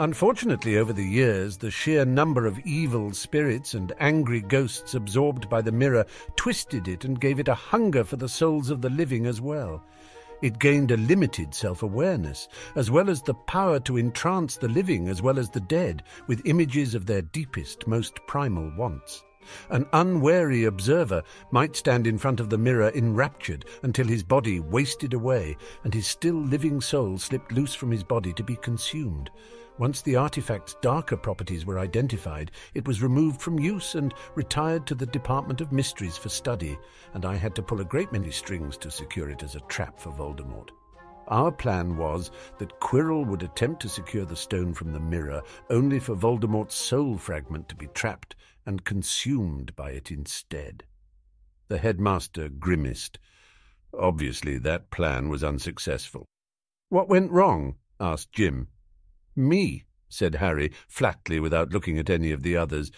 Unfortunately, 0.00 0.76
over 0.76 0.92
the 0.92 1.04
years, 1.04 1.56
the 1.56 1.70
sheer 1.70 2.04
number 2.04 2.44
of 2.44 2.58
evil 2.66 3.12
spirits 3.12 3.74
and 3.74 3.92
angry 4.00 4.40
ghosts 4.40 4.96
absorbed 4.96 5.48
by 5.48 5.62
the 5.62 5.70
mirror 5.70 6.04
twisted 6.34 6.88
it 6.88 7.04
and 7.04 7.20
gave 7.20 7.38
it 7.38 7.46
a 7.46 7.54
hunger 7.54 8.02
for 8.02 8.16
the 8.16 8.28
souls 8.28 8.68
of 8.68 8.82
the 8.82 8.90
living 8.90 9.26
as 9.26 9.40
well. 9.40 9.84
It 10.42 10.58
gained 10.58 10.90
a 10.90 10.96
limited 10.96 11.54
self 11.54 11.84
awareness, 11.84 12.48
as 12.74 12.90
well 12.90 13.08
as 13.08 13.22
the 13.22 13.34
power 13.34 13.78
to 13.80 13.96
entrance 13.96 14.56
the 14.56 14.66
living 14.66 15.08
as 15.08 15.22
well 15.22 15.38
as 15.38 15.50
the 15.50 15.60
dead 15.60 16.02
with 16.26 16.44
images 16.46 16.96
of 16.96 17.06
their 17.06 17.22
deepest, 17.22 17.86
most 17.86 18.18
primal 18.26 18.72
wants. 18.76 19.22
An 19.70 19.86
unwary 19.92 20.64
observer 20.64 21.22
might 21.50 21.76
stand 21.76 22.06
in 22.06 22.18
front 22.18 22.40
of 22.40 22.50
the 22.50 22.58
mirror 22.58 22.90
enraptured 22.94 23.64
until 23.82 24.06
his 24.06 24.22
body 24.22 24.60
wasted 24.60 25.14
away 25.14 25.56
and 25.84 25.92
his 25.92 26.06
still 26.06 26.34
living 26.34 26.80
soul 26.80 27.18
slipped 27.18 27.52
loose 27.52 27.74
from 27.74 27.90
his 27.90 28.04
body 28.04 28.32
to 28.32 28.42
be 28.42 28.56
consumed. 28.56 29.30
Once 29.76 30.02
the 30.02 30.14
artifact's 30.14 30.76
darker 30.82 31.16
properties 31.16 31.66
were 31.66 31.80
identified, 31.80 32.52
it 32.74 32.86
was 32.86 33.02
removed 33.02 33.42
from 33.42 33.58
use 33.58 33.96
and 33.96 34.14
retired 34.36 34.86
to 34.86 34.94
the 34.94 35.06
Department 35.06 35.60
of 35.60 35.72
Mysteries 35.72 36.16
for 36.16 36.28
study, 36.28 36.78
and 37.14 37.24
I 37.24 37.34
had 37.34 37.56
to 37.56 37.62
pull 37.62 37.80
a 37.80 37.84
great 37.84 38.12
many 38.12 38.30
strings 38.30 38.76
to 38.78 38.90
secure 38.90 39.28
it 39.30 39.42
as 39.42 39.56
a 39.56 39.60
trap 39.62 39.98
for 39.98 40.12
Voldemort. 40.12 40.70
Our 41.28 41.50
plan 41.50 41.96
was 41.96 42.30
that 42.58 42.80
Quirrell 42.80 43.26
would 43.26 43.42
attempt 43.42 43.82
to 43.82 43.88
secure 43.88 44.24
the 44.24 44.36
stone 44.36 44.74
from 44.74 44.92
the 44.92 45.00
mirror, 45.00 45.42
only 45.70 45.98
for 45.98 46.14
Voldemort's 46.14 46.74
soul 46.74 47.16
fragment 47.16 47.68
to 47.70 47.76
be 47.76 47.86
trapped 47.88 48.36
and 48.66 48.84
consumed 48.84 49.74
by 49.76 49.90
it 49.90 50.10
instead. 50.10 50.84
The 51.68 51.78
headmaster 51.78 52.48
grimaced. 52.48 53.18
Obviously, 53.98 54.58
that 54.58 54.90
plan 54.90 55.28
was 55.28 55.44
unsuccessful. 55.44 56.26
What 56.88 57.08
went 57.08 57.30
wrong? 57.30 57.76
asked 57.98 58.32
Jim. 58.32 58.68
Me, 59.34 59.84
said 60.08 60.36
Harry, 60.36 60.72
flatly 60.88 61.40
without 61.40 61.72
looking 61.72 61.98
at 61.98 62.10
any 62.10 62.30
of 62.32 62.42
the 62.42 62.56
others. 62.56 62.90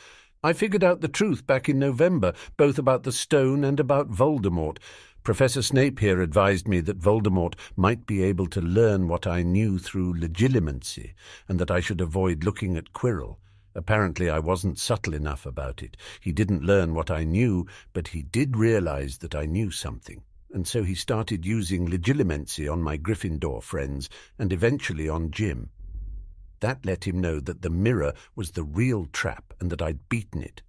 I 0.43 0.53
figured 0.53 0.85
out 0.85 1.01
the 1.01 1.09
truth 1.09 1.47
back 1.47 1.69
in 1.69 1.79
November, 1.79 2.33
both 2.57 2.79
about 2.79 3.03
the 3.05 3.13
stone 3.13 3.65
and 3.65 3.81
about 3.81 4.11
Voldemort. 4.11 4.79
Professor 5.27 5.61
Snape 5.61 5.99
here 5.99 6.23
advised 6.23 6.69
me 6.69 6.79
that 6.79 7.01
Voldemort 7.01 7.55
might 7.75 8.07
be 8.07 8.23
able 8.23 8.47
to 8.47 8.61
learn 8.61 9.09
what 9.09 9.27
I 9.27 9.43
knew 9.43 9.77
through 9.77 10.15
legilimency, 10.15 11.15
and 11.49 11.59
that 11.59 11.69
I 11.69 11.81
should 11.81 12.01
avoid 12.01 12.45
looking 12.45 12.77
at 12.77 12.93
Quirrell. 12.93 13.39
Apparently 13.75 14.31
I 14.31 14.39
wasn't 14.39 14.79
subtle 14.79 15.15
enough 15.15 15.45
about 15.45 15.83
it. 15.83 15.97
He 16.21 16.31
didn't 16.31 16.63
learn 16.63 16.95
what 16.95 17.11
I 17.11 17.25
knew, 17.25 17.67
but 17.93 18.07
he 18.07 18.23
did 18.23 18.57
realize 18.57 19.19
that 19.19 19.35
I 19.35 19.47
knew 19.47 19.73
something. 19.73 20.23
And 20.53 20.65
so 20.65 20.85
he 20.85 20.95
started 20.95 21.45
using 21.45 21.89
legilimency 21.89 22.73
on 22.73 22.81
my 22.81 22.97
Gryffindor 22.97 23.65
friends, 23.65 24.09
and 24.39 24.53
eventually 24.53 25.09
on 25.09 25.33
Jim. 25.33 25.71
That 26.61 26.87
let 26.87 27.03
him 27.03 27.21
know 27.21 27.41
that 27.41 27.63
the 27.63 27.71
mirror 27.71 28.13
was 28.37 28.53
the 28.53 28.63
real 28.63 29.07
trap 29.07 29.55
and 29.59 29.71
that 29.73 29.83
I'd 29.83 30.09
beaten 30.09 30.41
it. 30.41 30.63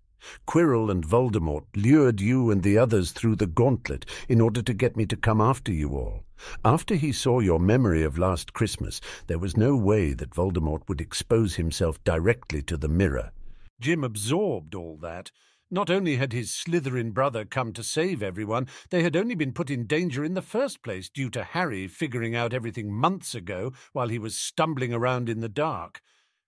Quirrell 0.45 0.89
and 0.89 1.05
Voldemort 1.05 1.65
lured 1.75 2.21
you 2.21 2.51
and 2.51 2.63
the 2.63 2.77
others 2.77 3.11
through 3.11 3.35
the 3.35 3.47
gauntlet 3.47 4.05
in 4.27 4.41
order 4.41 4.61
to 4.61 4.73
get 4.73 4.97
me 4.97 5.05
to 5.05 5.15
come 5.15 5.41
after 5.41 5.71
you 5.71 5.89
all. 5.91 6.23
After 6.63 6.95
he 6.95 7.11
saw 7.11 7.39
your 7.39 7.59
memory 7.59 8.03
of 8.03 8.17
last 8.17 8.53
Christmas, 8.53 9.01
there 9.27 9.39
was 9.39 9.57
no 9.57 9.75
way 9.75 10.13
that 10.13 10.33
Voldemort 10.33 10.87
would 10.87 11.01
expose 11.01 11.55
himself 11.55 12.03
directly 12.03 12.61
to 12.63 12.77
the 12.77 12.87
mirror. 12.87 13.31
Jim 13.79 14.03
absorbed 14.03 14.75
all 14.75 14.97
that. 14.97 15.31
Not 15.69 15.89
only 15.89 16.15
had 16.15 16.31
his 16.31 16.51
Slytherin 16.51 17.11
brother 17.11 17.43
come 17.43 17.73
to 17.73 17.83
save 17.83 18.23
everyone, 18.23 18.67
they 18.89 19.03
had 19.03 19.17
only 19.17 19.35
been 19.35 19.51
put 19.51 19.69
in 19.69 19.85
danger 19.85 20.23
in 20.23 20.33
the 20.33 20.41
first 20.41 20.81
place 20.81 21.09
due 21.09 21.29
to 21.31 21.43
Harry 21.43 21.87
figuring 21.87 22.35
out 22.35 22.53
everything 22.53 22.93
months 22.93 23.35
ago 23.35 23.73
while 23.91 24.07
he 24.07 24.17
was 24.17 24.37
stumbling 24.37 24.93
around 24.93 25.27
in 25.27 25.41
the 25.41 25.49
dark. 25.49 26.01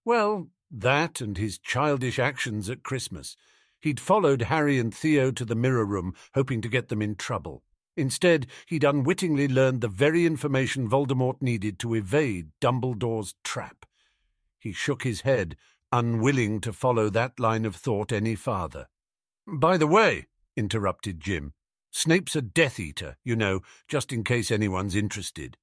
Well, 0.06 0.48
that 0.72 1.20
and 1.20 1.38
his 1.38 1.58
childish 1.58 2.18
actions 2.18 2.70
at 2.70 2.84
Christmas. 2.84 3.36
He'd 3.80 4.00
followed 4.00 4.44
Harry 4.44 4.78
and 4.78 4.94
Theo 4.94 5.32
to 5.32 5.46
the 5.46 5.56
mirror 5.56 5.86
room, 5.86 6.14
hoping 6.34 6.62
to 6.62 6.70
get 6.70 6.90
them 6.90 7.02
in 7.02 7.16
trouble. 7.16 7.64
Instead, 7.96 8.48
he'd 8.68 8.84
unwittingly 8.84 9.48
learned 9.48 9.82
the 9.82 9.88
very 9.88 10.26
information 10.26 10.90
Voldemort 10.90 11.42
needed 11.42 11.80
to 11.80 11.96
evade 11.96 12.50
Dumbledore's 12.62 13.36
trap. 13.44 13.86
He 14.58 14.72
shook 14.72 15.04
his 15.04 15.22
head, 15.22 15.56
unwilling 15.92 16.62
to 16.62 16.74
follow 16.74 17.10
that 17.10 17.40
line 17.40 17.66
of 17.66 17.76
thought 17.76 18.12
any 18.12 18.36
farther. 18.36 18.88
By 19.48 19.78
the 19.78 19.88
way, 19.88 20.28
interrupted 20.56 21.20
Jim, 21.20 21.54
Snape's 21.92 22.36
a 22.36 22.42
Death 22.42 22.80
Eater, 22.80 23.18
you 23.24 23.36
know, 23.36 23.62
just 23.88 24.14
in 24.14 24.24
case 24.24 24.52
anyone's 24.52 24.96
interested. 24.96 25.58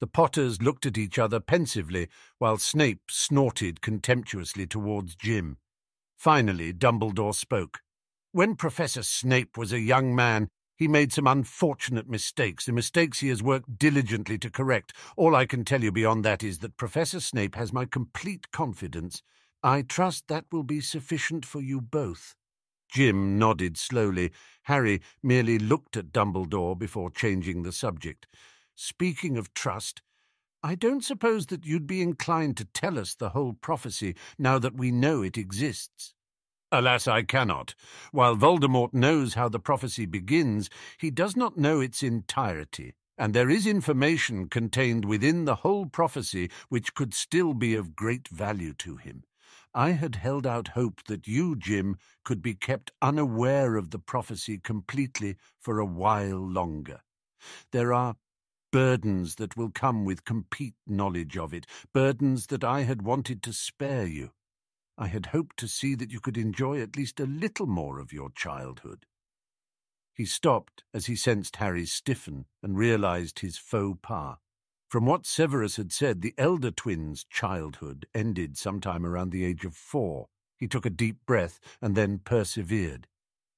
The 0.00 0.06
Potters 0.06 0.62
looked 0.62 0.86
at 0.86 0.96
each 0.96 1.18
other 1.18 1.40
pensively, 1.40 2.08
while 2.38 2.56
Snape 2.56 3.02
snorted 3.10 3.80
contemptuously 3.80 4.66
towards 4.66 5.14
Jim. 5.14 5.58
Finally, 6.18 6.72
Dumbledore 6.72 7.32
spoke. 7.32 7.78
When 8.32 8.56
Professor 8.56 9.04
Snape 9.04 9.56
was 9.56 9.72
a 9.72 9.78
young 9.78 10.16
man, 10.16 10.48
he 10.76 10.88
made 10.88 11.12
some 11.12 11.28
unfortunate 11.28 12.08
mistakes, 12.08 12.66
the 12.66 12.72
mistakes 12.72 13.20
he 13.20 13.28
has 13.28 13.40
worked 13.40 13.78
diligently 13.78 14.36
to 14.38 14.50
correct. 14.50 14.92
All 15.16 15.36
I 15.36 15.46
can 15.46 15.64
tell 15.64 15.82
you 15.82 15.92
beyond 15.92 16.24
that 16.24 16.42
is 16.42 16.58
that 16.58 16.76
Professor 16.76 17.20
Snape 17.20 17.54
has 17.54 17.72
my 17.72 17.84
complete 17.84 18.50
confidence. 18.50 19.22
I 19.62 19.82
trust 19.82 20.26
that 20.26 20.46
will 20.50 20.64
be 20.64 20.80
sufficient 20.80 21.46
for 21.46 21.60
you 21.60 21.80
both. 21.80 22.34
Jim 22.90 23.38
nodded 23.38 23.78
slowly. 23.78 24.32
Harry 24.62 25.00
merely 25.22 25.58
looked 25.60 25.96
at 25.96 26.10
Dumbledore 26.12 26.76
before 26.76 27.10
changing 27.10 27.62
the 27.62 27.72
subject. 27.72 28.26
Speaking 28.74 29.36
of 29.36 29.54
trust, 29.54 30.02
I 30.62 30.74
don't 30.74 31.04
suppose 31.04 31.46
that 31.46 31.64
you'd 31.64 31.86
be 31.86 32.02
inclined 32.02 32.56
to 32.56 32.64
tell 32.64 32.98
us 32.98 33.14
the 33.14 33.28
whole 33.30 33.52
prophecy 33.52 34.16
now 34.38 34.58
that 34.58 34.74
we 34.74 34.90
know 34.90 35.22
it 35.22 35.38
exists. 35.38 36.14
Alas, 36.72 37.06
I 37.06 37.22
cannot. 37.22 37.76
While 38.10 38.36
Voldemort 38.36 38.92
knows 38.92 39.34
how 39.34 39.48
the 39.48 39.60
prophecy 39.60 40.04
begins, 40.04 40.68
he 40.98 41.10
does 41.10 41.36
not 41.36 41.56
know 41.56 41.80
its 41.80 42.02
entirety, 42.02 42.94
and 43.16 43.34
there 43.34 43.48
is 43.48 43.66
information 43.66 44.48
contained 44.48 45.04
within 45.04 45.44
the 45.44 45.56
whole 45.56 45.86
prophecy 45.86 46.50
which 46.68 46.92
could 46.92 47.14
still 47.14 47.54
be 47.54 47.76
of 47.76 47.94
great 47.94 48.26
value 48.28 48.74
to 48.74 48.96
him. 48.96 49.22
I 49.74 49.92
had 49.92 50.16
held 50.16 50.46
out 50.46 50.68
hope 50.68 51.04
that 51.04 51.28
you, 51.28 51.54
Jim, 51.54 51.96
could 52.24 52.42
be 52.42 52.54
kept 52.54 52.90
unaware 53.00 53.76
of 53.76 53.90
the 53.90 53.98
prophecy 53.98 54.58
completely 54.58 55.36
for 55.60 55.78
a 55.78 55.86
while 55.86 56.38
longer. 56.38 57.00
There 57.70 57.94
are 57.94 58.16
burdens 58.70 59.36
that 59.36 59.56
will 59.56 59.70
come 59.70 60.04
with 60.04 60.24
complete 60.24 60.74
knowledge 60.86 61.36
of 61.36 61.54
it, 61.54 61.66
burdens 61.92 62.46
that 62.48 62.64
I 62.64 62.82
had 62.82 63.02
wanted 63.02 63.42
to 63.44 63.52
spare 63.52 64.06
you. 64.06 64.30
I 64.96 65.06
had 65.06 65.26
hoped 65.26 65.56
to 65.58 65.68
see 65.68 65.94
that 65.94 66.10
you 66.10 66.20
could 66.20 66.36
enjoy 66.36 66.80
at 66.80 66.96
least 66.96 67.20
a 67.20 67.26
little 67.26 67.66
more 67.66 68.00
of 68.00 68.12
your 68.12 68.30
childhood. 68.30 69.06
He 70.12 70.24
stopped 70.24 70.82
as 70.92 71.06
he 71.06 71.14
sensed 71.14 71.56
Harry 71.56 71.86
stiffen 71.86 72.46
and 72.62 72.76
realized 72.76 73.38
his 73.38 73.56
faux 73.56 73.98
pas. 74.02 74.38
From 74.88 75.06
what 75.06 75.26
Severus 75.26 75.76
had 75.76 75.92
said, 75.92 76.22
the 76.22 76.34
elder 76.36 76.70
twins' 76.70 77.24
childhood 77.24 78.06
ended 78.14 78.58
sometime 78.58 79.06
around 79.06 79.30
the 79.30 79.44
age 79.44 79.64
of 79.64 79.74
four. 79.74 80.26
He 80.58 80.66
took 80.66 80.84
a 80.84 80.90
deep 80.90 81.18
breath 81.26 81.60
and 81.80 81.94
then 81.94 82.18
persevered. 82.18 83.06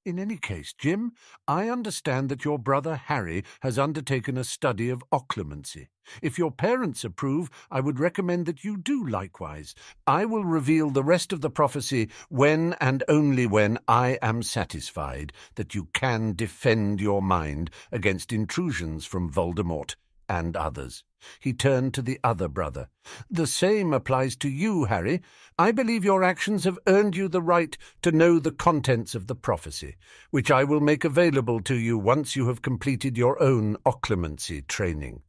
In 0.07 0.19
any 0.19 0.39
case, 0.39 0.73
Jim, 0.73 1.13
I 1.47 1.69
understand 1.69 2.31
that 2.31 2.43
your 2.43 2.59
brother 2.59 2.97
Harry 2.97 3.45
has 3.61 3.79
undertaken 3.79 4.39
a 4.39 4.45
study 4.45 4.89
of 4.89 5.05
occlumency. 5.13 5.89
If 6.23 6.39
your 6.39 6.51
parents 6.51 7.05
approve, 7.05 7.51
I 7.71 7.81
would 7.81 8.01
recommend 8.01 8.47
that 8.47 8.65
you 8.65 8.79
do 8.79 9.07
likewise. 9.07 9.75
I 10.07 10.25
will 10.25 10.47
reveal 10.47 10.89
the 10.89 11.05
rest 11.05 11.35
of 11.35 11.43
the 11.43 11.51
prophecy 11.51 12.09
when 12.31 12.75
and 12.81 13.05
only 13.09 13.47
when 13.47 13.77
I 13.87 14.19
am 14.23 14.43
satisfied 14.43 15.35
that 15.57 15.75
you 15.75 15.89
can 15.93 16.33
defend 16.33 17.03
your 17.03 17.21
mind 17.21 17.71
against 17.93 18.33
intrusions 18.33 19.05
from 19.05 19.31
Voldemort 19.31 19.97
and 20.31 20.57
others. 20.57 21.03
He 21.41 21.53
turned 21.53 21.93
to 21.95 22.03
the 22.03 22.21
other 22.23 22.49
brother. 22.49 22.89
The 23.29 23.49
same 23.49 23.93
applies 23.93 24.37
to 24.37 24.49
you, 24.49 24.85
Harry. 24.85 25.21
I 25.59 25.73
believe 25.73 26.05
your 26.05 26.23
actions 26.23 26.65
have 26.65 26.79
earned 26.87 27.17
you 27.17 27.29
the 27.29 27.43
right 27.43 27.77
to 28.03 28.13
know 28.13 28.39
the 28.39 28.53
contents 28.53 29.15
of 29.17 29.27
the 29.27 29.35
prophecy, 29.35 29.97
which 30.31 30.51
I 30.51 30.63
will 30.65 30.81
make 30.81 31.05
available 31.05 31.61
to 31.63 31.75
you 31.75 31.99
once 31.99 32.37
you 32.37 32.47
have 32.47 32.63
completed 32.63 33.19
your 33.19 33.43
own 33.43 33.77
occlumency 33.85 34.67
training. 34.67 35.23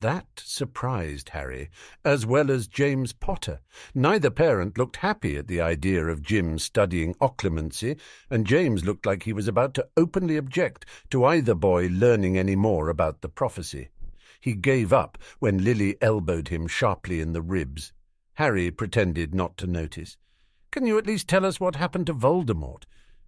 That 0.00 0.26
surprised 0.42 1.28
Harry, 1.30 1.68
as 2.06 2.24
well 2.24 2.50
as 2.50 2.68
James 2.68 3.12
Potter. 3.12 3.60
Neither 3.94 4.30
parent 4.30 4.78
looked 4.78 4.96
happy 4.96 5.36
at 5.36 5.46
the 5.46 5.60
idea 5.60 6.06
of 6.06 6.22
Jim 6.22 6.58
studying 6.58 7.12
occlumency, 7.16 8.00
and 8.30 8.46
James 8.46 8.82
looked 8.82 9.04
like 9.04 9.24
he 9.24 9.34
was 9.34 9.46
about 9.46 9.74
to 9.74 9.86
openly 9.98 10.38
object 10.38 10.86
to 11.10 11.26
either 11.26 11.54
boy 11.54 11.88
learning 11.88 12.38
any 12.38 12.56
more 12.56 12.88
about 12.88 13.20
the 13.20 13.28
prophecy. 13.28 13.90
He 14.40 14.54
gave 14.54 14.90
up 14.90 15.18
when 15.38 15.64
Lily 15.64 15.98
elbowed 16.00 16.48
him 16.48 16.66
sharply 16.66 17.20
in 17.20 17.34
the 17.34 17.42
ribs. 17.42 17.92
Harry 18.34 18.70
pretended 18.70 19.34
not 19.34 19.58
to 19.58 19.66
notice. 19.66 20.16
Can 20.70 20.86
you 20.86 20.96
at 20.96 21.06
least 21.06 21.28
tell 21.28 21.44
us 21.44 21.60
what 21.60 21.76
happened 21.76 22.06
to 22.06 22.14
Voldemort? 22.14 22.84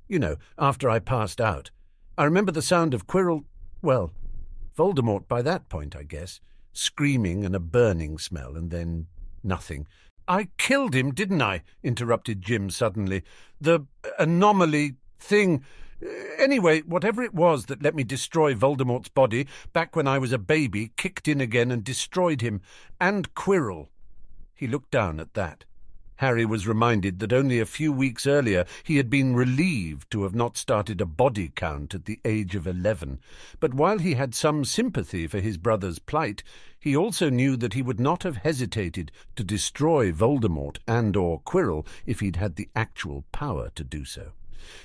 You 0.09 0.19
know, 0.19 0.37
after 0.59 0.89
I 0.89 1.01
passed 1.01 1.39
out. 1.39 1.71
I 2.17 2.25
remember 2.25 2.51
the 2.51 2.63
sound 2.63 2.95
of 2.95 3.07
Quirrell. 3.07 3.45
Well, 3.83 4.15
Voldemort 4.75 5.29
by 5.29 5.43
that 5.43 5.69
point, 5.69 5.95
I 5.95 6.05
guess. 6.05 6.41
Screaming 6.73 7.45
and 7.45 7.55
a 7.55 7.61
burning 7.61 8.19
smell, 8.19 8.57
and 8.57 8.71
then 8.71 9.07
nothing. 9.43 9.87
I 10.29 10.49
killed 10.57 10.95
him, 10.95 11.13
didn't 11.13 11.43
I? 11.43 11.63
interrupted 11.83 12.41
Jim 12.43 12.71
suddenly. 12.71 13.23
The 13.61 13.87
anomaly 14.19 14.97
thing. 15.19 15.65
Uh, 16.03 16.09
anyway, 16.39 16.81
whatever 16.83 17.23
it 17.23 17.35
was 17.35 17.67
that 17.67 17.83
let 17.83 17.95
me 17.95 18.05
destroy 18.05 18.55
Voldemort's 18.55 19.09
body 19.09 19.47
back 19.73 19.95
when 19.97 20.07
I 20.07 20.19
was 20.19 20.33
a 20.33 20.39
baby 20.39 20.93
kicked 20.97 21.29
in 21.29 21.41
again 21.41 21.71
and 21.71 21.85
destroyed 21.85 22.41
him, 22.41 22.61
and 23.01 23.35
Quirrell. 23.35 23.89
He 24.55 24.67
looked 24.67 24.91
down 24.91 25.21
at 25.21 25.35
that. 25.35 25.65
Harry 26.23 26.45
was 26.45 26.69
reminded 26.69 27.19
that 27.19 27.33
only 27.33 27.59
a 27.59 27.67
few 27.67 27.91
weeks 27.91 28.29
earlier 28.29 28.65
he 28.85 28.97
had 28.97 29.11
been 29.11 29.35
relieved 29.35 30.09
to 30.09 30.23
have 30.23 30.37
not 30.37 30.57
started 30.57 31.01
a 31.01 31.05
body 31.05 31.51
count 31.57 31.97
at 31.97 32.05
the 32.05 32.21
age 32.25 32.55
of 32.55 32.65
eleven. 32.65 33.19
But 33.59 33.75
while 33.75 33.99
he 33.99 34.15
had 34.15 34.33
some 34.33 34.65
sympathy 34.65 35.27
for 35.27 35.41
his 35.41 35.59
brother's 35.59 35.99
plight, 35.99 36.45
he 36.79 36.97
also 36.97 37.29
knew 37.29 37.57
that 37.57 37.75
he 37.75 37.83
would 37.83 37.99
not 37.99 38.23
have 38.23 38.37
hesitated 38.37 39.11
to 39.35 39.43
destroy 39.43 40.13
Voldemort 40.13 40.79
and 40.87 41.17
or 41.17 41.41
Quirrell 41.41 41.85
if 42.07 42.21
he'd 42.21 42.37
had 42.37 42.55
the 42.55 42.69
actual 42.77 43.25
power 43.33 43.73
to 43.75 43.83
do 43.83 44.05
so. 44.05 44.31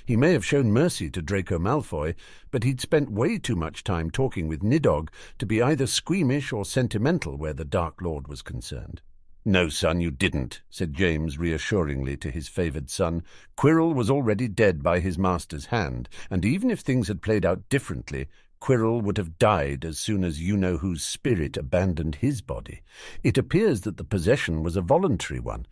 He 0.04 0.16
may 0.16 0.32
have 0.32 0.44
shown 0.44 0.72
mercy 0.72 1.08
to 1.08 1.22
Draco 1.22 1.60
Malfoy, 1.60 2.16
but 2.50 2.64
he'd 2.64 2.80
spent 2.80 3.12
way 3.12 3.38
too 3.38 3.54
much 3.54 3.84
time 3.84 4.10
talking 4.10 4.48
with 4.48 4.64
Nidhogg 4.64 5.08
to 5.38 5.46
be 5.46 5.62
either 5.62 5.86
squeamish 5.86 6.52
or 6.52 6.64
sentimental 6.64 7.36
where 7.36 7.54
the 7.54 7.64
Dark 7.64 8.02
Lord 8.02 8.26
was 8.26 8.42
concerned. 8.42 9.02
No, 9.48 9.70
son, 9.70 9.98
you 10.02 10.10
didn't, 10.10 10.60
said 10.68 10.92
James 10.92 11.38
reassuringly 11.38 12.18
to 12.18 12.30
his 12.30 12.48
favoured 12.48 12.90
son. 12.90 13.22
Quirrell 13.56 13.94
was 13.94 14.10
already 14.10 14.46
dead 14.46 14.82
by 14.82 15.00
his 15.00 15.16
master's 15.16 15.64
hand, 15.64 16.10
and 16.28 16.44
even 16.44 16.70
if 16.70 16.80
things 16.80 17.08
had 17.08 17.22
played 17.22 17.46
out 17.46 17.66
differently, 17.70 18.28
Quirrell 18.60 19.00
would 19.00 19.16
have 19.16 19.38
died 19.38 19.86
as 19.86 19.98
soon 19.98 20.22
as 20.22 20.42
you-know-whose 20.42 21.02
spirit 21.02 21.56
abandoned 21.56 22.16
his 22.16 22.42
body. 22.42 22.82
It 23.22 23.38
appears 23.38 23.80
that 23.80 23.96
the 23.96 24.04
possession 24.04 24.62
was 24.62 24.76
a 24.76 24.82
voluntary 24.82 25.40
one. 25.40 25.64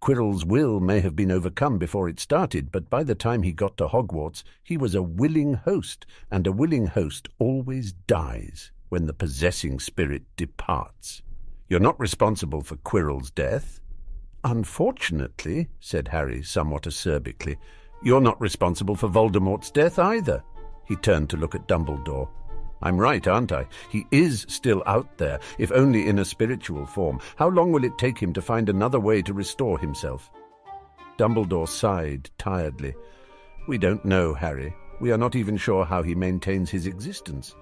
Quirrell's 0.00 0.44
will 0.44 0.78
may 0.78 1.00
have 1.00 1.16
been 1.16 1.32
overcome 1.32 1.76
before 1.76 2.08
it 2.08 2.20
started, 2.20 2.70
but 2.70 2.88
by 2.88 3.02
the 3.02 3.16
time 3.16 3.42
he 3.42 3.50
got 3.50 3.76
to 3.78 3.88
Hogwarts, 3.88 4.44
he 4.62 4.76
was 4.76 4.94
a 4.94 5.02
willing 5.02 5.54
host, 5.54 6.06
and 6.30 6.46
a 6.46 6.52
willing 6.52 6.86
host 6.86 7.28
always 7.40 7.94
dies 8.06 8.70
when 8.90 9.06
the 9.06 9.12
possessing 9.12 9.80
spirit 9.80 10.22
departs. 10.36 11.22
You're 11.68 11.80
not 11.80 11.98
responsible 11.98 12.62
for 12.62 12.76
Quirrell's 12.76 13.30
death. 13.30 13.80
Unfortunately, 14.44 15.68
said 15.80 16.08
Harry 16.08 16.42
somewhat 16.42 16.82
acerbically, 16.82 17.56
you're 18.02 18.20
not 18.20 18.40
responsible 18.40 18.94
for 18.94 19.08
Voldemort's 19.08 19.70
death 19.70 19.98
either. 19.98 20.42
He 20.86 20.96
turned 20.96 21.30
to 21.30 21.38
look 21.38 21.54
at 21.54 21.66
Dumbledore. 21.66 22.28
I'm 22.82 22.98
right, 22.98 23.26
aren't 23.26 23.50
I? 23.50 23.66
He 23.88 24.06
is 24.10 24.44
still 24.46 24.82
out 24.84 25.16
there, 25.16 25.40
if 25.56 25.72
only 25.72 26.06
in 26.06 26.18
a 26.18 26.24
spiritual 26.24 26.84
form. 26.84 27.18
How 27.36 27.48
long 27.48 27.72
will 27.72 27.84
it 27.84 27.96
take 27.96 28.18
him 28.18 28.34
to 28.34 28.42
find 28.42 28.68
another 28.68 29.00
way 29.00 29.22
to 29.22 29.32
restore 29.32 29.78
himself? 29.78 30.30
Dumbledore 31.16 31.68
sighed 31.68 32.28
tiredly. 32.36 32.94
We 33.66 33.78
don't 33.78 34.04
know, 34.04 34.34
Harry. 34.34 34.74
We 35.00 35.12
are 35.12 35.18
not 35.18 35.34
even 35.34 35.56
sure 35.56 35.86
how 35.86 36.02
he 36.02 36.14
maintains 36.14 36.68
his 36.68 36.86
existence. 36.86 37.54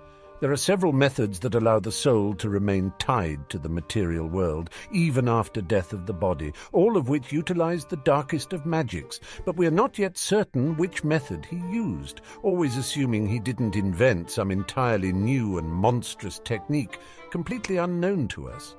There 0.42 0.50
are 0.50 0.56
several 0.56 0.92
methods 0.92 1.38
that 1.38 1.54
allow 1.54 1.78
the 1.78 1.92
soul 1.92 2.34
to 2.34 2.48
remain 2.48 2.92
tied 2.98 3.48
to 3.48 3.60
the 3.60 3.68
material 3.68 4.26
world, 4.26 4.70
even 4.90 5.28
after 5.28 5.62
death 5.62 5.92
of 5.92 6.04
the 6.04 6.12
body, 6.12 6.52
all 6.72 6.96
of 6.96 7.08
which 7.08 7.30
utilize 7.30 7.84
the 7.84 7.98
darkest 7.98 8.52
of 8.52 8.66
magics, 8.66 9.20
but 9.44 9.56
we 9.56 9.68
are 9.68 9.70
not 9.70 10.00
yet 10.00 10.18
certain 10.18 10.76
which 10.76 11.04
method 11.04 11.44
he 11.44 11.58
used, 11.70 12.22
always 12.42 12.76
assuming 12.76 13.24
he 13.28 13.38
didn't 13.38 13.76
invent 13.76 14.32
some 14.32 14.50
entirely 14.50 15.12
new 15.12 15.58
and 15.58 15.72
monstrous 15.72 16.40
technique, 16.40 16.98
completely 17.30 17.76
unknown 17.76 18.26
to 18.26 18.48
us. 18.48 18.74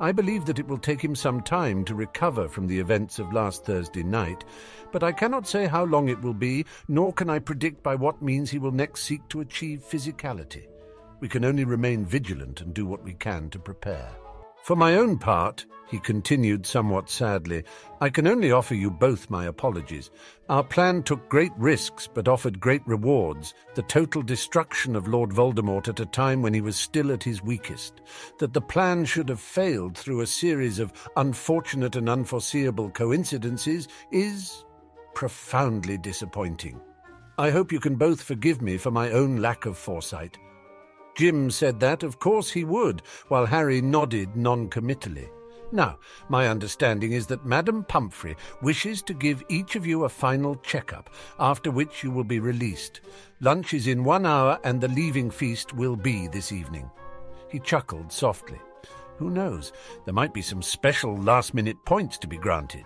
I 0.00 0.12
believe 0.12 0.44
that 0.44 0.60
it 0.60 0.68
will 0.68 0.78
take 0.78 1.02
him 1.02 1.16
some 1.16 1.40
time 1.40 1.84
to 1.86 1.96
recover 1.96 2.46
from 2.46 2.68
the 2.68 2.78
events 2.78 3.18
of 3.18 3.32
last 3.32 3.64
Thursday 3.64 4.04
night, 4.04 4.44
but 4.92 5.02
I 5.02 5.10
cannot 5.10 5.48
say 5.48 5.66
how 5.66 5.82
long 5.82 6.08
it 6.08 6.22
will 6.22 6.32
be, 6.32 6.64
nor 6.86 7.12
can 7.12 7.28
I 7.28 7.40
predict 7.40 7.82
by 7.82 7.96
what 7.96 8.22
means 8.22 8.52
he 8.52 8.60
will 8.60 8.70
next 8.70 9.02
seek 9.02 9.28
to 9.30 9.40
achieve 9.40 9.82
physicality. 9.82 10.68
We 11.20 11.28
can 11.28 11.44
only 11.44 11.64
remain 11.64 12.04
vigilant 12.04 12.60
and 12.60 12.72
do 12.72 12.86
what 12.86 13.02
we 13.04 13.14
can 13.14 13.50
to 13.50 13.58
prepare. 13.58 14.10
For 14.62 14.76
my 14.76 14.96
own 14.96 15.18
part, 15.18 15.64
he 15.88 15.98
continued 15.98 16.66
somewhat 16.66 17.08
sadly, 17.08 17.64
I 18.00 18.10
can 18.10 18.26
only 18.26 18.52
offer 18.52 18.74
you 18.74 18.90
both 18.90 19.30
my 19.30 19.46
apologies. 19.46 20.10
Our 20.50 20.62
plan 20.62 21.02
took 21.02 21.28
great 21.30 21.52
risks 21.56 22.06
but 22.06 22.28
offered 22.28 22.60
great 22.60 22.82
rewards, 22.86 23.54
the 23.74 23.82
total 23.82 24.20
destruction 24.20 24.94
of 24.94 25.08
Lord 25.08 25.30
Voldemort 25.30 25.88
at 25.88 26.00
a 26.00 26.06
time 26.06 26.42
when 26.42 26.52
he 26.52 26.60
was 26.60 26.76
still 26.76 27.10
at 27.10 27.24
his 27.24 27.42
weakest. 27.42 28.02
That 28.38 28.52
the 28.52 28.60
plan 28.60 29.06
should 29.06 29.30
have 29.30 29.40
failed 29.40 29.96
through 29.96 30.20
a 30.20 30.26
series 30.26 30.78
of 30.78 30.92
unfortunate 31.16 31.96
and 31.96 32.08
unforeseeable 32.10 32.90
coincidences 32.90 33.88
is 34.12 34.64
profoundly 35.14 35.96
disappointing. 35.96 36.78
I 37.38 37.50
hope 37.50 37.72
you 37.72 37.80
can 37.80 37.96
both 37.96 38.20
forgive 38.20 38.60
me 38.60 38.76
for 38.76 38.90
my 38.90 39.10
own 39.12 39.38
lack 39.38 39.64
of 39.64 39.78
foresight. 39.78 40.36
Jim 41.18 41.50
said 41.50 41.80
that, 41.80 42.04
of 42.04 42.20
course, 42.20 42.48
he 42.48 42.62
would, 42.62 43.02
while 43.26 43.44
Harry 43.44 43.82
nodded 43.82 44.36
non-committally. 44.36 45.28
Now, 45.72 45.98
my 46.28 46.46
understanding 46.46 47.10
is 47.10 47.26
that 47.26 47.44
Madame 47.44 47.82
Pomfrey 47.82 48.36
wishes 48.62 49.02
to 49.02 49.14
give 49.14 49.42
each 49.48 49.74
of 49.74 49.84
you 49.84 50.04
a 50.04 50.08
final 50.08 50.54
check-up, 50.62 51.10
after 51.40 51.72
which 51.72 52.04
you 52.04 52.12
will 52.12 52.22
be 52.22 52.38
released. 52.38 53.00
Lunch 53.40 53.74
is 53.74 53.88
in 53.88 54.04
one 54.04 54.26
hour, 54.26 54.60
and 54.62 54.80
the 54.80 54.86
leaving 54.86 55.28
feast 55.28 55.74
will 55.74 55.96
be 55.96 56.28
this 56.28 56.52
evening. 56.52 56.88
He 57.48 57.58
chuckled 57.58 58.12
softly. 58.12 58.60
Who 59.16 59.28
knows? 59.28 59.72
There 60.04 60.14
might 60.14 60.32
be 60.32 60.40
some 60.40 60.62
special 60.62 61.16
last-minute 61.16 61.84
points 61.84 62.16
to 62.18 62.28
be 62.28 62.38
granted. 62.38 62.84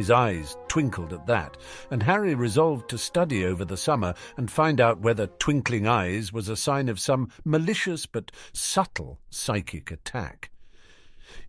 His 0.00 0.10
eyes 0.10 0.56
twinkled 0.66 1.12
at 1.12 1.26
that, 1.26 1.58
and 1.90 2.02
Harry 2.04 2.34
resolved 2.34 2.88
to 2.88 2.96
study 2.96 3.44
over 3.44 3.66
the 3.66 3.76
summer 3.76 4.14
and 4.38 4.50
find 4.50 4.80
out 4.80 5.02
whether 5.02 5.26
twinkling 5.26 5.86
eyes 5.86 6.32
was 6.32 6.48
a 6.48 6.56
sign 6.56 6.88
of 6.88 6.98
some 6.98 7.30
malicious 7.44 8.06
but 8.06 8.32
subtle 8.50 9.20
psychic 9.28 9.90
attack. 9.90 10.52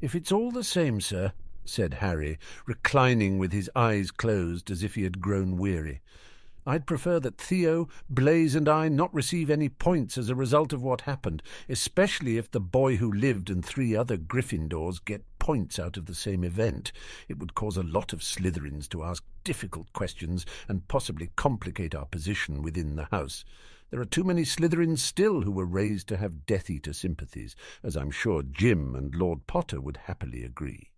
If 0.01 0.15
it's 0.15 0.33
all 0.33 0.51
the 0.51 0.65
same, 0.65 0.99
sir, 0.99 1.31
said 1.63 1.93
Harry, 1.93 2.37
reclining 2.65 3.39
with 3.39 3.53
his 3.53 3.69
eyes 3.73 4.11
closed 4.11 4.69
as 4.69 4.83
if 4.83 4.95
he 4.95 5.03
had 5.03 5.21
grown 5.21 5.55
weary. 5.55 6.01
I'd 6.65 6.85
prefer 6.85 7.21
that 7.21 7.37
Theo, 7.37 7.87
Blaise, 8.09 8.53
and 8.53 8.67
I 8.67 8.89
not 8.89 9.13
receive 9.13 9.49
any 9.49 9.69
points 9.69 10.17
as 10.17 10.29
a 10.29 10.35
result 10.35 10.73
of 10.73 10.83
what 10.83 11.01
happened, 11.01 11.41
especially 11.69 12.37
if 12.37 12.51
the 12.51 12.59
boy 12.59 12.97
who 12.97 13.09
lived 13.09 13.49
and 13.49 13.63
three 13.63 13.95
other 13.95 14.17
Gryffindors 14.17 14.99
get 15.05 15.23
points 15.41 15.80
out 15.80 15.97
of 15.97 16.06
the 16.06 16.13
same 16.13 16.43
event. 16.43 16.91
It 17.27 17.39
would 17.39 17.56
cause 17.56 17.75
a 17.75 17.82
lot 17.82 18.13
of 18.13 18.19
Slytherins 18.19 18.88
to 18.89 19.04
ask 19.04 19.23
difficult 19.43 19.91
questions 19.91 20.45
and 20.67 20.88
possibly 20.88 21.32
complicate 21.36 21.95
our 21.95 22.06
position 22.06 22.62
within 22.62 22.95
the 22.95 23.06
house. 23.06 23.43
There 23.89 23.99
are 23.99 24.06
too 24.06 24.23
many 24.23 24.43
Slytherins 24.43 24.99
still 24.99 25.41
who 25.41 25.51
were 25.51 25.65
raised 25.65 26.08
to 26.10 26.17
have 26.17 26.45
Death 26.45 26.69
Eater 26.69 26.93
sympathies, 26.93 27.56
as 27.82 27.97
I'm 27.97 28.12
sure 28.12 28.43
Jim 28.43 28.93
and 28.93 29.15
Lord 29.15 29.47
Potter 29.47 29.82
would 29.82 29.97
happily 30.06 30.43
agree. 30.43 30.91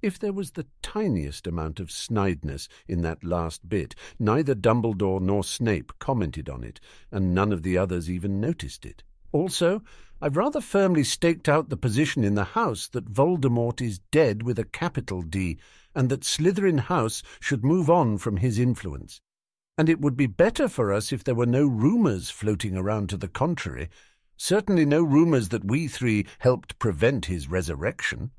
If 0.00 0.18
there 0.18 0.32
was 0.32 0.52
the 0.52 0.66
tiniest 0.80 1.46
amount 1.46 1.78
of 1.78 1.90
snideness 1.90 2.68
in 2.86 3.02
that 3.02 3.22
last 3.22 3.68
bit, 3.68 3.94
neither 4.18 4.54
Dumbledore 4.54 5.20
nor 5.20 5.44
Snape 5.44 5.92
commented 5.98 6.48
on 6.48 6.64
it, 6.64 6.80
and 7.12 7.34
none 7.34 7.52
of 7.52 7.62
the 7.62 7.76
others 7.76 8.10
even 8.10 8.40
noticed 8.40 8.86
it. 8.86 9.02
Also, 9.32 9.82
I've 10.20 10.36
rather 10.36 10.60
firmly 10.60 11.04
staked 11.04 11.48
out 11.48 11.68
the 11.68 11.76
position 11.76 12.24
in 12.24 12.34
the 12.34 12.44
house 12.44 12.88
that 12.88 13.12
Voldemort 13.12 13.80
is 13.80 14.00
dead 14.10 14.42
with 14.42 14.58
a 14.58 14.64
capital 14.64 15.22
D, 15.22 15.58
and 15.94 16.08
that 16.08 16.24
Slytherin 16.24 16.80
House 16.80 17.22
should 17.38 17.64
move 17.64 17.88
on 17.88 18.18
from 18.18 18.38
his 18.38 18.58
influence. 18.58 19.20
And 19.76 19.88
it 19.88 20.00
would 20.00 20.16
be 20.16 20.26
better 20.26 20.68
for 20.68 20.92
us 20.92 21.12
if 21.12 21.22
there 21.22 21.34
were 21.34 21.46
no 21.46 21.66
rumours 21.66 22.30
floating 22.30 22.76
around 22.76 23.10
to 23.10 23.16
the 23.16 23.28
contrary, 23.28 23.88
certainly 24.36 24.84
no 24.84 25.02
rumours 25.02 25.50
that 25.50 25.64
we 25.64 25.86
three 25.86 26.26
helped 26.40 26.78
prevent 26.78 27.26
his 27.26 27.48
resurrection. 27.48 28.30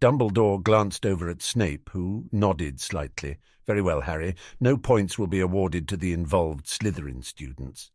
Dumbledore 0.00 0.62
glanced 0.62 1.04
over 1.04 1.28
at 1.28 1.42
Snape, 1.42 1.90
who 1.92 2.24
nodded 2.32 2.80
slightly. 2.80 3.36
Very 3.66 3.82
well, 3.82 4.00
Harry. 4.00 4.34
No 4.58 4.76
points 4.76 5.18
will 5.18 5.26
be 5.26 5.40
awarded 5.40 5.86
to 5.88 5.96
the 5.96 6.12
involved 6.12 6.66
Slytherin 6.66 7.22
students. 7.22 7.90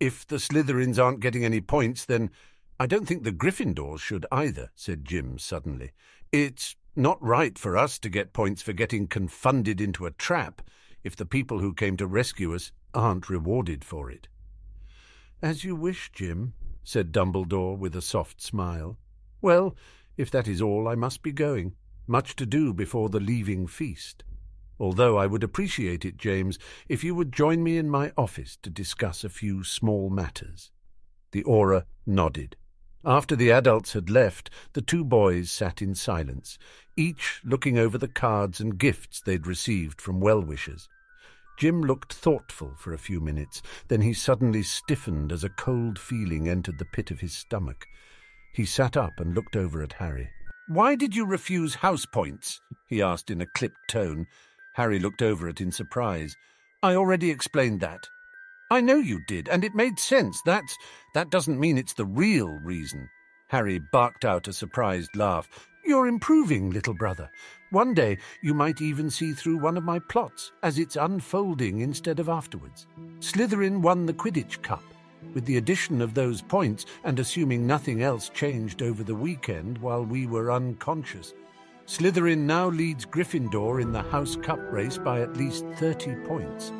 If 0.00 0.26
the 0.26 0.36
Slytherins 0.36 1.02
aren't 1.02 1.20
getting 1.20 1.44
any 1.44 1.60
points, 1.60 2.04
then 2.04 2.30
I 2.78 2.86
don't 2.86 3.06
think 3.06 3.24
the 3.24 3.32
Gryffindors 3.32 3.98
should 3.98 4.26
either, 4.30 4.70
said 4.74 5.04
Jim 5.04 5.38
suddenly. 5.38 5.90
It's 6.30 6.76
not 6.94 7.22
right 7.22 7.58
for 7.58 7.76
us 7.76 7.98
to 8.00 8.08
get 8.08 8.32
points 8.32 8.62
for 8.62 8.72
getting 8.72 9.08
confunded 9.08 9.80
into 9.80 10.06
a 10.06 10.12
trap 10.12 10.62
if 11.02 11.16
the 11.16 11.26
people 11.26 11.58
who 11.58 11.74
came 11.74 11.96
to 11.96 12.06
rescue 12.06 12.54
us 12.54 12.70
aren't 12.94 13.28
rewarded 13.28 13.84
for 13.84 14.10
it. 14.10 14.28
As 15.42 15.64
you 15.64 15.74
wish, 15.74 16.10
Jim, 16.12 16.54
said 16.84 17.12
Dumbledore 17.12 17.76
with 17.76 17.94
a 17.96 18.02
soft 18.02 18.40
smile. 18.40 18.98
Well, 19.40 19.76
if 20.16 20.30
that 20.30 20.48
is 20.48 20.62
all, 20.62 20.88
I 20.88 20.94
must 20.94 21.22
be 21.22 21.32
going. 21.32 21.74
Much 22.06 22.34
to 22.36 22.46
do 22.46 22.72
before 22.72 23.08
the 23.08 23.20
leaving 23.20 23.66
feast. 23.66 24.24
Although 24.80 25.16
I 25.16 25.26
would 25.26 25.42
appreciate 25.42 26.04
it, 26.04 26.16
James, 26.16 26.58
if 26.88 27.02
you 27.02 27.14
would 27.14 27.32
join 27.32 27.62
me 27.62 27.76
in 27.78 27.90
my 27.90 28.12
office 28.16 28.56
to 28.62 28.70
discuss 28.70 29.24
a 29.24 29.28
few 29.28 29.64
small 29.64 30.08
matters. 30.10 30.70
The 31.32 31.42
Auror 31.44 31.84
nodded. 32.06 32.56
After 33.04 33.36
the 33.36 33.50
adults 33.50 33.92
had 33.92 34.10
left, 34.10 34.50
the 34.72 34.82
two 34.82 35.04
boys 35.04 35.50
sat 35.50 35.80
in 35.80 35.94
silence, 35.94 36.58
each 36.96 37.40
looking 37.44 37.78
over 37.78 37.96
the 37.96 38.08
cards 38.08 38.60
and 38.60 38.78
gifts 38.78 39.20
they'd 39.20 39.46
received 39.46 40.00
from 40.00 40.20
well-wishers. 40.20 40.88
Jim 41.58 41.80
looked 41.80 42.12
thoughtful 42.12 42.74
for 42.76 42.92
a 42.92 42.98
few 42.98 43.20
minutes, 43.20 43.62
then 43.88 44.00
he 44.00 44.12
suddenly 44.12 44.62
stiffened 44.62 45.32
as 45.32 45.42
a 45.42 45.48
cold 45.48 45.98
feeling 45.98 46.48
entered 46.48 46.78
the 46.78 46.84
pit 46.84 47.10
of 47.10 47.20
his 47.20 47.32
stomach. 47.32 47.86
He 48.52 48.64
sat 48.64 48.96
up 48.96 49.18
and 49.18 49.34
looked 49.34 49.56
over 49.56 49.82
at 49.82 49.94
Harry. 49.94 50.30
Why 50.68 50.94
did 50.94 51.16
you 51.16 51.24
refuse 51.24 51.76
house 51.76 52.06
points? 52.06 52.60
he 52.88 53.02
asked 53.02 53.30
in 53.30 53.40
a 53.40 53.46
clipped 53.46 53.88
tone. 53.88 54.26
Harry 54.78 55.00
looked 55.00 55.22
over 55.22 55.48
it 55.48 55.60
in 55.60 55.72
surprise. 55.72 56.36
I 56.84 56.94
already 56.94 57.32
explained 57.32 57.80
that. 57.80 58.08
I 58.70 58.80
know 58.80 58.94
you 58.94 59.20
did, 59.26 59.48
and 59.48 59.64
it 59.64 59.74
made 59.74 59.98
sense. 59.98 60.40
That's 60.46 60.78
that 61.14 61.30
doesn't 61.30 61.58
mean 61.58 61.76
it's 61.76 61.94
the 61.94 62.04
real 62.04 62.60
reason. 62.62 63.10
Harry 63.48 63.80
barked 63.90 64.24
out 64.24 64.46
a 64.46 64.52
surprised 64.52 65.16
laugh. 65.16 65.48
You're 65.84 66.06
improving, 66.06 66.70
little 66.70 66.94
brother. 66.94 67.28
One 67.70 67.92
day 67.92 68.18
you 68.40 68.54
might 68.54 68.80
even 68.80 69.10
see 69.10 69.32
through 69.32 69.58
one 69.58 69.76
of 69.76 69.82
my 69.82 69.98
plots 69.98 70.52
as 70.62 70.78
it's 70.78 70.94
unfolding 70.94 71.80
instead 71.80 72.20
of 72.20 72.28
afterwards. 72.28 72.86
Slytherin 73.18 73.82
won 73.82 74.06
the 74.06 74.14
Quidditch 74.14 74.62
Cup. 74.62 74.84
With 75.34 75.44
the 75.44 75.56
addition 75.56 76.00
of 76.00 76.14
those 76.14 76.40
points, 76.40 76.86
and 77.02 77.18
assuming 77.18 77.66
nothing 77.66 78.04
else 78.04 78.28
changed 78.28 78.82
over 78.82 79.02
the 79.02 79.16
weekend 79.16 79.76
while 79.78 80.04
we 80.04 80.28
were 80.28 80.52
unconscious, 80.52 81.34
Slytherin 81.88 82.40
now 82.40 82.68
leads 82.68 83.06
Gryffindor 83.06 83.80
in 83.80 83.92
the 83.92 84.02
House 84.02 84.36
Cup 84.36 84.60
race 84.70 84.98
by 84.98 85.22
at 85.22 85.38
least 85.38 85.64
30 85.76 86.16
points. 86.26 86.70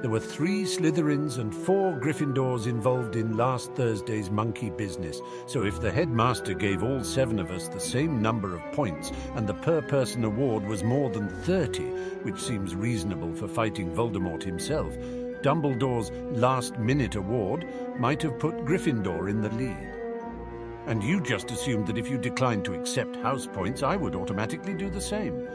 There 0.00 0.10
were 0.10 0.20
three 0.20 0.62
Slytherins 0.62 1.38
and 1.38 1.52
four 1.52 1.98
Gryffindors 1.98 2.68
involved 2.68 3.16
in 3.16 3.36
last 3.36 3.72
Thursday's 3.72 4.30
monkey 4.30 4.70
business, 4.70 5.20
so 5.46 5.64
if 5.64 5.80
the 5.80 5.90
headmaster 5.90 6.54
gave 6.54 6.84
all 6.84 7.02
seven 7.02 7.40
of 7.40 7.50
us 7.50 7.66
the 7.66 7.80
same 7.80 8.22
number 8.22 8.54
of 8.54 8.62
points 8.70 9.10
and 9.34 9.48
the 9.48 9.54
per 9.54 9.82
person 9.82 10.22
award 10.22 10.64
was 10.64 10.84
more 10.84 11.10
than 11.10 11.28
30, 11.28 11.82
which 12.22 12.40
seems 12.40 12.76
reasonable 12.76 13.34
for 13.34 13.48
fighting 13.48 13.92
Voldemort 13.92 14.44
himself, 14.44 14.96
Dumbledore's 15.42 16.12
last 16.38 16.78
minute 16.78 17.16
award 17.16 17.66
might 17.98 18.22
have 18.22 18.38
put 18.38 18.64
Gryffindor 18.64 19.28
in 19.28 19.42
the 19.42 19.50
lead. 19.50 19.91
And 20.86 21.02
you 21.02 21.20
just 21.20 21.50
assumed 21.50 21.86
that 21.86 21.98
if 21.98 22.10
you 22.10 22.18
declined 22.18 22.64
to 22.64 22.74
accept 22.74 23.16
house 23.16 23.46
points, 23.46 23.82
I 23.82 23.96
would 23.96 24.16
automatically 24.16 24.74
do 24.74 24.90
the 24.90 25.00
same. 25.00 25.46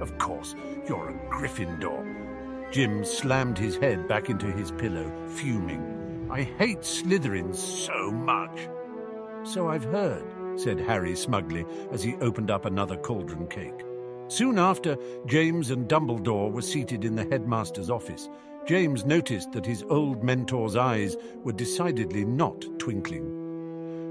Of 0.00 0.16
course, 0.18 0.54
you're 0.88 1.10
a 1.10 1.30
Gryffindor. 1.30 2.72
Jim 2.72 3.04
slammed 3.04 3.58
his 3.58 3.76
head 3.76 4.08
back 4.08 4.30
into 4.30 4.46
his 4.46 4.70
pillow, 4.70 5.12
fuming. 5.28 6.28
I 6.30 6.42
hate 6.42 6.80
Slytherins 6.80 7.56
so 7.56 8.10
much. 8.10 8.68
So 9.42 9.68
I've 9.68 9.84
heard, 9.84 10.24
said 10.56 10.78
Harry 10.80 11.16
smugly 11.16 11.66
as 11.90 12.02
he 12.02 12.14
opened 12.16 12.50
up 12.50 12.64
another 12.64 12.96
cauldron 12.96 13.48
cake. 13.48 13.84
Soon 14.28 14.58
after, 14.58 14.96
James 15.26 15.70
and 15.70 15.88
Dumbledore 15.88 16.52
were 16.52 16.62
seated 16.62 17.04
in 17.04 17.16
the 17.16 17.24
headmaster's 17.24 17.90
office. 17.90 18.30
James 18.64 19.04
noticed 19.04 19.50
that 19.52 19.66
his 19.66 19.82
old 19.90 20.22
mentor's 20.22 20.76
eyes 20.76 21.16
were 21.42 21.52
decidedly 21.52 22.24
not 22.24 22.64
twinkling. 22.78 23.39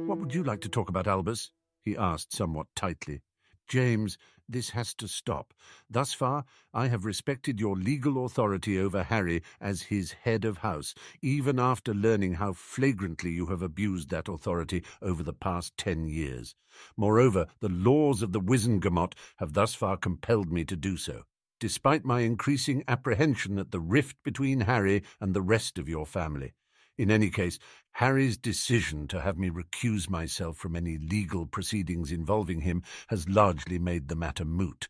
What 0.10 0.18
would 0.18 0.34
you 0.34 0.42
like 0.42 0.62
to 0.62 0.70
talk 0.70 0.90
about, 0.90 1.06
Albus? 1.06 1.52
he 1.84 1.96
asked 1.96 2.34
somewhat 2.34 2.66
tightly. 2.76 3.22
James, 3.68 4.18
this 4.48 4.72
has 4.72 4.96
to 4.96 5.08
stop. 5.08 5.54
Thus 5.88 6.16
far, 6.16 6.46
I 6.74 6.88
have 6.88 7.06
respected 7.06 7.60
your 7.60 7.76
legal 7.76 8.26
authority 8.26 8.80
over 8.80 9.04
Harry 9.04 9.44
as 9.62 9.84
his 9.84 10.14
head 10.14 10.46
of 10.46 10.58
house, 10.58 10.96
even 11.22 11.60
after 11.60 11.94
learning 11.94 12.34
how 12.34 12.54
flagrantly 12.54 13.30
you 13.30 13.46
have 13.52 13.62
abused 13.62 14.10
that 14.10 14.28
authority 14.28 14.84
over 15.00 15.22
the 15.22 15.32
past 15.32 15.78
ten 15.78 16.08
years. 16.08 16.56
Moreover, 16.98 17.46
the 17.60 17.70
laws 17.70 18.24
of 18.24 18.32
the 18.32 18.42
Wizengamot 18.42 19.14
have 19.36 19.54
thus 19.54 19.76
far 19.76 19.96
compelled 19.96 20.52
me 20.52 20.66
to 20.66 20.76
do 20.76 20.98
so, 20.98 21.22
despite 21.60 22.04
my 22.04 22.22
increasing 22.22 22.84
apprehension 22.88 23.60
at 23.60 23.70
the 23.70 23.80
rift 23.80 24.18
between 24.24 24.62
Harry 24.62 25.04
and 25.22 25.36
the 25.36 25.44
rest 25.44 25.78
of 25.78 25.88
your 25.88 26.08
family. 26.08 26.56
In 27.00 27.10
any 27.10 27.30
case, 27.30 27.60
Harry's 28.00 28.38
decision 28.38 29.10
to 29.10 29.20
have 29.20 29.38
me 29.38 29.50
recuse 29.50 30.10
myself 30.10 30.56
from 30.56 30.74
any 30.74 30.98
legal 30.98 31.46
proceedings 31.46 32.14
involving 32.14 32.62
him 32.62 32.82
has 33.10 33.28
largely 33.28 33.78
made 33.78 34.08
the 34.08 34.16
matter 34.16 34.46
moot. 34.46 34.88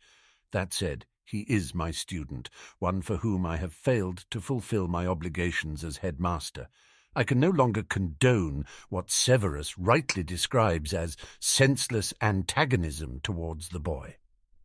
That 0.52 0.76
said, 0.76 1.08
he 1.26 1.40
is 1.50 1.74
my 1.74 1.90
student, 1.90 2.52
one 2.78 3.02
for 3.02 3.18
whom 3.18 3.48
I 3.48 3.58
have 3.58 3.74
failed 3.74 4.26
to 4.30 4.40
fulfill 4.40 4.88
my 4.88 5.08
obligations 5.08 5.84
as 5.84 5.98
headmaster. 5.98 6.68
I 7.16 7.24
can 7.24 7.40
no 7.40 7.50
longer 7.50 7.82
condone 7.82 8.68
what 8.90 9.10
Severus 9.10 9.76
rightly 9.76 10.22
describes 10.22 10.94
as 10.94 11.18
senseless 11.40 12.14
antagonism 12.22 13.22
towards 13.24 13.70
the 13.70 13.80
boy. 13.80 14.18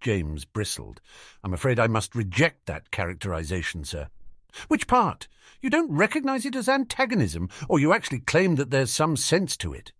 James 0.02 0.44
bristled. 0.44 1.00
I'm 1.42 1.54
afraid 1.54 1.80
I 1.80 1.86
must 1.86 2.14
reject 2.14 2.66
that 2.66 2.90
characterization, 2.90 3.84
sir. 3.84 4.10
Which 4.68 4.86
part? 4.86 5.28
You 5.60 5.70
don't 5.70 5.90
recognize 5.90 6.44
it 6.44 6.56
as 6.56 6.68
antagonism, 6.68 7.48
or 7.68 7.78
you 7.78 7.92
actually 7.92 8.20
claim 8.20 8.56
that 8.56 8.70
there's 8.70 8.90
some 8.90 9.16
sense 9.16 9.56
to 9.58 9.72
it. 9.72 9.92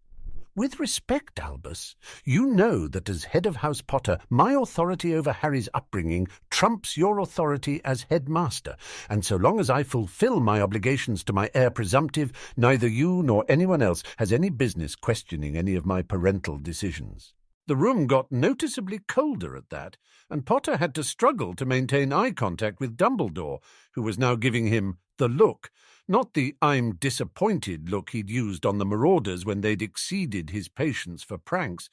With 0.57 0.79
respect, 0.79 1.41
Albus, 1.41 1.97
you 2.25 2.47
know 2.47 2.87
that 2.87 3.09
as 3.09 3.25
head 3.25 3.45
of 3.45 3.57
House 3.57 3.81
Potter, 3.81 4.19
my 4.31 4.53
authority 4.53 5.13
over 5.13 5.33
Harry's 5.33 5.69
upbringing 5.75 6.29
trumps 6.49 6.97
your 6.97 7.19
authority 7.19 7.81
as 7.85 8.07
headmaster, 8.09 8.77
and 9.11 9.25
so 9.25 9.35
long 9.35 9.59
as 9.59 9.69
I 9.69 9.83
fulfil 9.83 10.39
my 10.39 10.61
obligations 10.61 11.25
to 11.25 11.33
my 11.33 11.51
heir 11.55 11.71
presumptive, 11.71 12.31
neither 12.57 12.87
you 12.87 13.21
nor 13.25 13.45
anyone 13.49 13.83
else 13.83 14.05
has 14.19 14.33
any 14.33 14.49
business 14.49 14.95
questioning 14.95 15.57
any 15.57 15.75
of 15.75 15.87
my 15.87 16.03
parental 16.03 16.59
decisions. 16.59 17.35
The 17.67 17.77
room 17.77 18.07
got 18.07 18.31
noticeably 18.31 19.01
colder 19.09 19.57
at 19.57 19.71
that, 19.71 19.97
and 20.29 20.45
Potter 20.45 20.77
had 20.77 20.95
to 20.97 21.05
struggle 21.05 21.55
to 21.55 21.65
maintain 21.65 22.13
eye 22.13 22.33
contact 22.33 22.79
with 22.79 22.97
Dumbledore, 22.97 23.61
who 23.95 24.03
was 24.03 24.19
now 24.19 24.35
giving 24.35 24.67
him 24.67 24.99
the 25.17 25.29
look, 25.29 25.71
not 26.07 26.35
the 26.35 26.55
I'm 26.61 26.97
disappointed 26.97 27.89
look 27.89 28.11
he'd 28.11 28.29
used 28.29 28.67
on 28.67 28.79
the 28.79 28.85
marauders 28.85 29.47
when 29.47 29.63
they'd 29.63 29.81
exceeded 29.81 30.51
his 30.51 30.69
patience 30.69 31.23
for 31.23 31.39
pranks, 31.39 31.89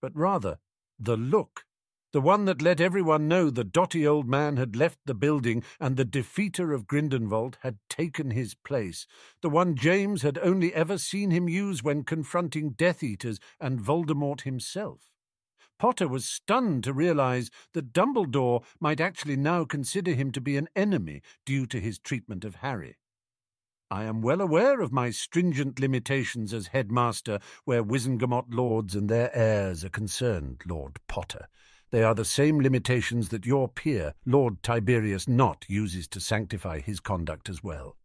but 0.00 0.14
rather 0.14 0.58
the 0.98 1.16
look, 1.16 1.64
the 2.12 2.20
one 2.20 2.46
that 2.46 2.62
let 2.62 2.80
everyone 2.80 3.28
know 3.28 3.50
the 3.50 3.64
dotty 3.64 4.06
old 4.06 4.26
man 4.26 4.56
had 4.56 4.74
left 4.74 4.98
the 5.04 5.14
building 5.14 5.62
and 5.78 5.96
the 5.96 6.04
defeater 6.04 6.72
of 6.74 6.86
Grindelwald 6.86 7.58
had 7.62 7.78
taken 7.90 8.30
his 8.30 8.54
place, 8.54 9.06
the 9.42 9.50
one 9.50 9.74
James 9.74 10.22
had 10.22 10.38
only 10.38 10.72
ever 10.72 10.96
seen 10.96 11.30
him 11.30 11.48
use 11.48 11.82
when 11.82 12.04
confronting 12.04 12.70
Death 12.70 13.02
Eaters 13.02 13.38
and 13.60 13.78
Voldemort 13.78 14.42
himself. 14.42 15.10
Potter 15.78 16.08
was 16.08 16.24
stunned 16.24 16.82
to 16.84 16.92
realize 16.92 17.50
that 17.72 17.92
Dumbledore 17.92 18.64
might 18.80 19.00
actually 19.00 19.36
now 19.36 19.64
consider 19.64 20.12
him 20.12 20.32
to 20.32 20.40
be 20.40 20.56
an 20.56 20.68
enemy 20.74 21.22
due 21.44 21.66
to 21.66 21.78
his 21.78 21.98
treatment 21.98 22.44
of 22.44 22.56
Harry. 22.56 22.96
I 23.90 24.04
am 24.04 24.20
well 24.20 24.40
aware 24.40 24.80
of 24.80 24.92
my 24.92 25.10
stringent 25.10 25.78
limitations 25.78 26.52
as 26.52 26.68
headmaster 26.68 27.38
where 27.64 27.82
Wizengamot 27.82 28.46
lords 28.52 28.94
and 28.94 29.08
their 29.08 29.34
heirs 29.34 29.84
are 29.84 29.90
concerned, 29.90 30.62
Lord 30.66 30.98
Potter. 31.06 31.48
They 31.90 32.02
are 32.02 32.14
the 32.14 32.24
same 32.24 32.60
limitations 32.60 33.30
that 33.30 33.46
your 33.46 33.68
peer, 33.68 34.14
Lord 34.26 34.62
Tiberius 34.62 35.26
Nott, 35.26 35.64
uses 35.68 36.06
to 36.08 36.20
sanctify 36.20 36.80
his 36.80 37.00
conduct 37.00 37.48
as 37.48 37.64
well. 37.64 37.96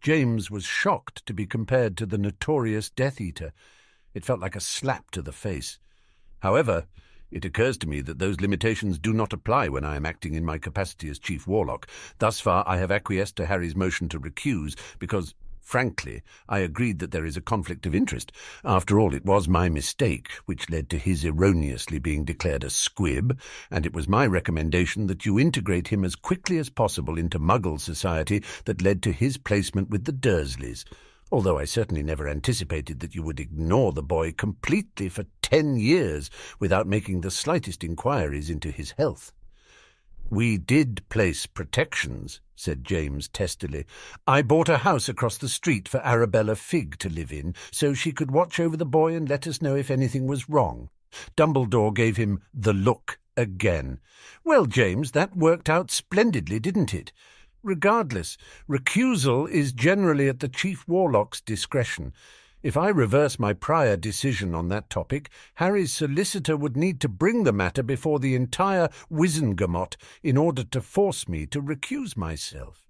James 0.00 0.50
was 0.50 0.64
shocked 0.64 1.24
to 1.26 1.34
be 1.34 1.46
compared 1.46 1.96
to 1.98 2.06
the 2.06 2.18
notorious 2.18 2.88
Death 2.88 3.20
Eater. 3.20 3.52
It 4.14 4.24
felt 4.24 4.40
like 4.40 4.56
a 4.56 4.60
slap 4.60 5.10
to 5.10 5.20
the 5.20 5.32
face. 5.32 5.78
However, 6.40 6.86
it 7.30 7.44
occurs 7.44 7.76
to 7.78 7.88
me 7.88 8.00
that 8.00 8.18
those 8.18 8.40
limitations 8.40 8.98
do 8.98 9.12
not 9.12 9.32
apply 9.32 9.68
when 9.68 9.84
I 9.84 9.96
am 9.96 10.06
acting 10.06 10.34
in 10.34 10.44
my 10.44 10.58
capacity 10.58 11.08
as 11.08 11.18
Chief 11.18 11.46
Warlock. 11.46 11.86
Thus 12.18 12.40
far, 12.40 12.64
I 12.66 12.78
have 12.78 12.90
acquiesced 12.90 13.36
to 13.36 13.46
Harry's 13.46 13.76
motion 13.76 14.08
to 14.10 14.20
recuse 14.20 14.74
because, 14.98 15.34
frankly, 15.72 16.20
I 16.50 16.58
agreed 16.58 16.98
that 16.98 17.12
there 17.12 17.24
is 17.24 17.38
a 17.38 17.40
conflict 17.40 17.86
of 17.86 17.94
interest. 17.94 18.30
After 18.62 19.00
all, 19.00 19.14
it 19.14 19.24
was 19.24 19.48
my 19.48 19.70
mistake 19.70 20.28
which 20.44 20.68
led 20.68 20.90
to 20.90 20.98
his 20.98 21.24
erroneously 21.24 21.98
being 21.98 22.26
declared 22.26 22.62
a 22.62 22.68
squib, 22.68 23.40
and 23.70 23.86
it 23.86 23.94
was 23.94 24.06
my 24.06 24.26
recommendation 24.26 25.06
that 25.06 25.24
you 25.24 25.38
integrate 25.38 25.88
him 25.88 26.04
as 26.04 26.14
quickly 26.14 26.58
as 26.58 26.68
possible 26.68 27.16
into 27.16 27.38
Muggle 27.38 27.80
society 27.80 28.44
that 28.66 28.82
led 28.82 29.02
to 29.02 29.12
his 29.12 29.38
placement 29.38 29.88
with 29.88 30.04
the 30.04 30.12
Dursleys 30.12 30.84
although 31.30 31.58
I 31.58 31.64
certainly 31.64 32.02
never 32.02 32.28
anticipated 32.28 33.00
that 33.00 33.14
you 33.14 33.22
would 33.22 33.40
ignore 33.40 33.92
the 33.92 34.02
boy 34.02 34.32
completely 34.32 35.08
for 35.08 35.24
ten 35.40 35.76
years 35.76 36.28
without 36.60 36.86
making 36.86 37.22
the 37.22 37.30
slightest 37.30 37.82
inquiries 37.82 38.50
into 38.50 38.70
his 38.70 38.90
health. 38.98 39.32
We 40.32 40.56
did 40.56 41.06
place 41.10 41.44
protections, 41.44 42.40
said 42.56 42.84
James 42.84 43.28
testily. 43.28 43.84
I 44.26 44.40
bought 44.40 44.70
a 44.70 44.78
house 44.78 45.06
across 45.06 45.36
the 45.36 45.46
street 45.46 45.86
for 45.86 46.00
Arabella 46.00 46.56
Figg 46.56 46.96
to 47.00 47.10
live 47.10 47.30
in, 47.30 47.54
so 47.70 47.92
she 47.92 48.12
could 48.12 48.30
watch 48.30 48.58
over 48.58 48.74
the 48.74 48.86
boy 48.86 49.14
and 49.14 49.28
let 49.28 49.46
us 49.46 49.60
know 49.60 49.76
if 49.76 49.90
anything 49.90 50.26
was 50.26 50.48
wrong. 50.48 50.88
Dumbledore 51.36 51.92
gave 51.92 52.16
him 52.16 52.40
the 52.54 52.72
look 52.72 53.18
again. 53.36 54.00
Well, 54.42 54.64
James, 54.64 55.10
that 55.10 55.36
worked 55.36 55.68
out 55.68 55.90
splendidly, 55.90 56.58
didn't 56.58 56.94
it? 56.94 57.12
Regardless, 57.62 58.38
recusal 58.66 59.46
is 59.50 59.74
generally 59.74 60.30
at 60.30 60.40
the 60.40 60.48
Chief 60.48 60.88
Warlock's 60.88 61.42
discretion. 61.42 62.14
If 62.62 62.76
I 62.76 62.90
reverse 62.90 63.40
my 63.40 63.54
prior 63.54 63.96
decision 63.96 64.54
on 64.54 64.68
that 64.68 64.88
topic, 64.88 65.30
Harry's 65.54 65.92
solicitor 65.92 66.56
would 66.56 66.76
need 66.76 67.00
to 67.00 67.08
bring 67.08 67.42
the 67.42 67.52
matter 67.52 67.82
before 67.82 68.20
the 68.20 68.36
entire 68.36 68.88
Wizengamot 69.10 69.96
in 70.22 70.36
order 70.36 70.62
to 70.62 70.80
force 70.80 71.28
me 71.28 71.44
to 71.46 71.60
recuse 71.60 72.16
myself, 72.16 72.86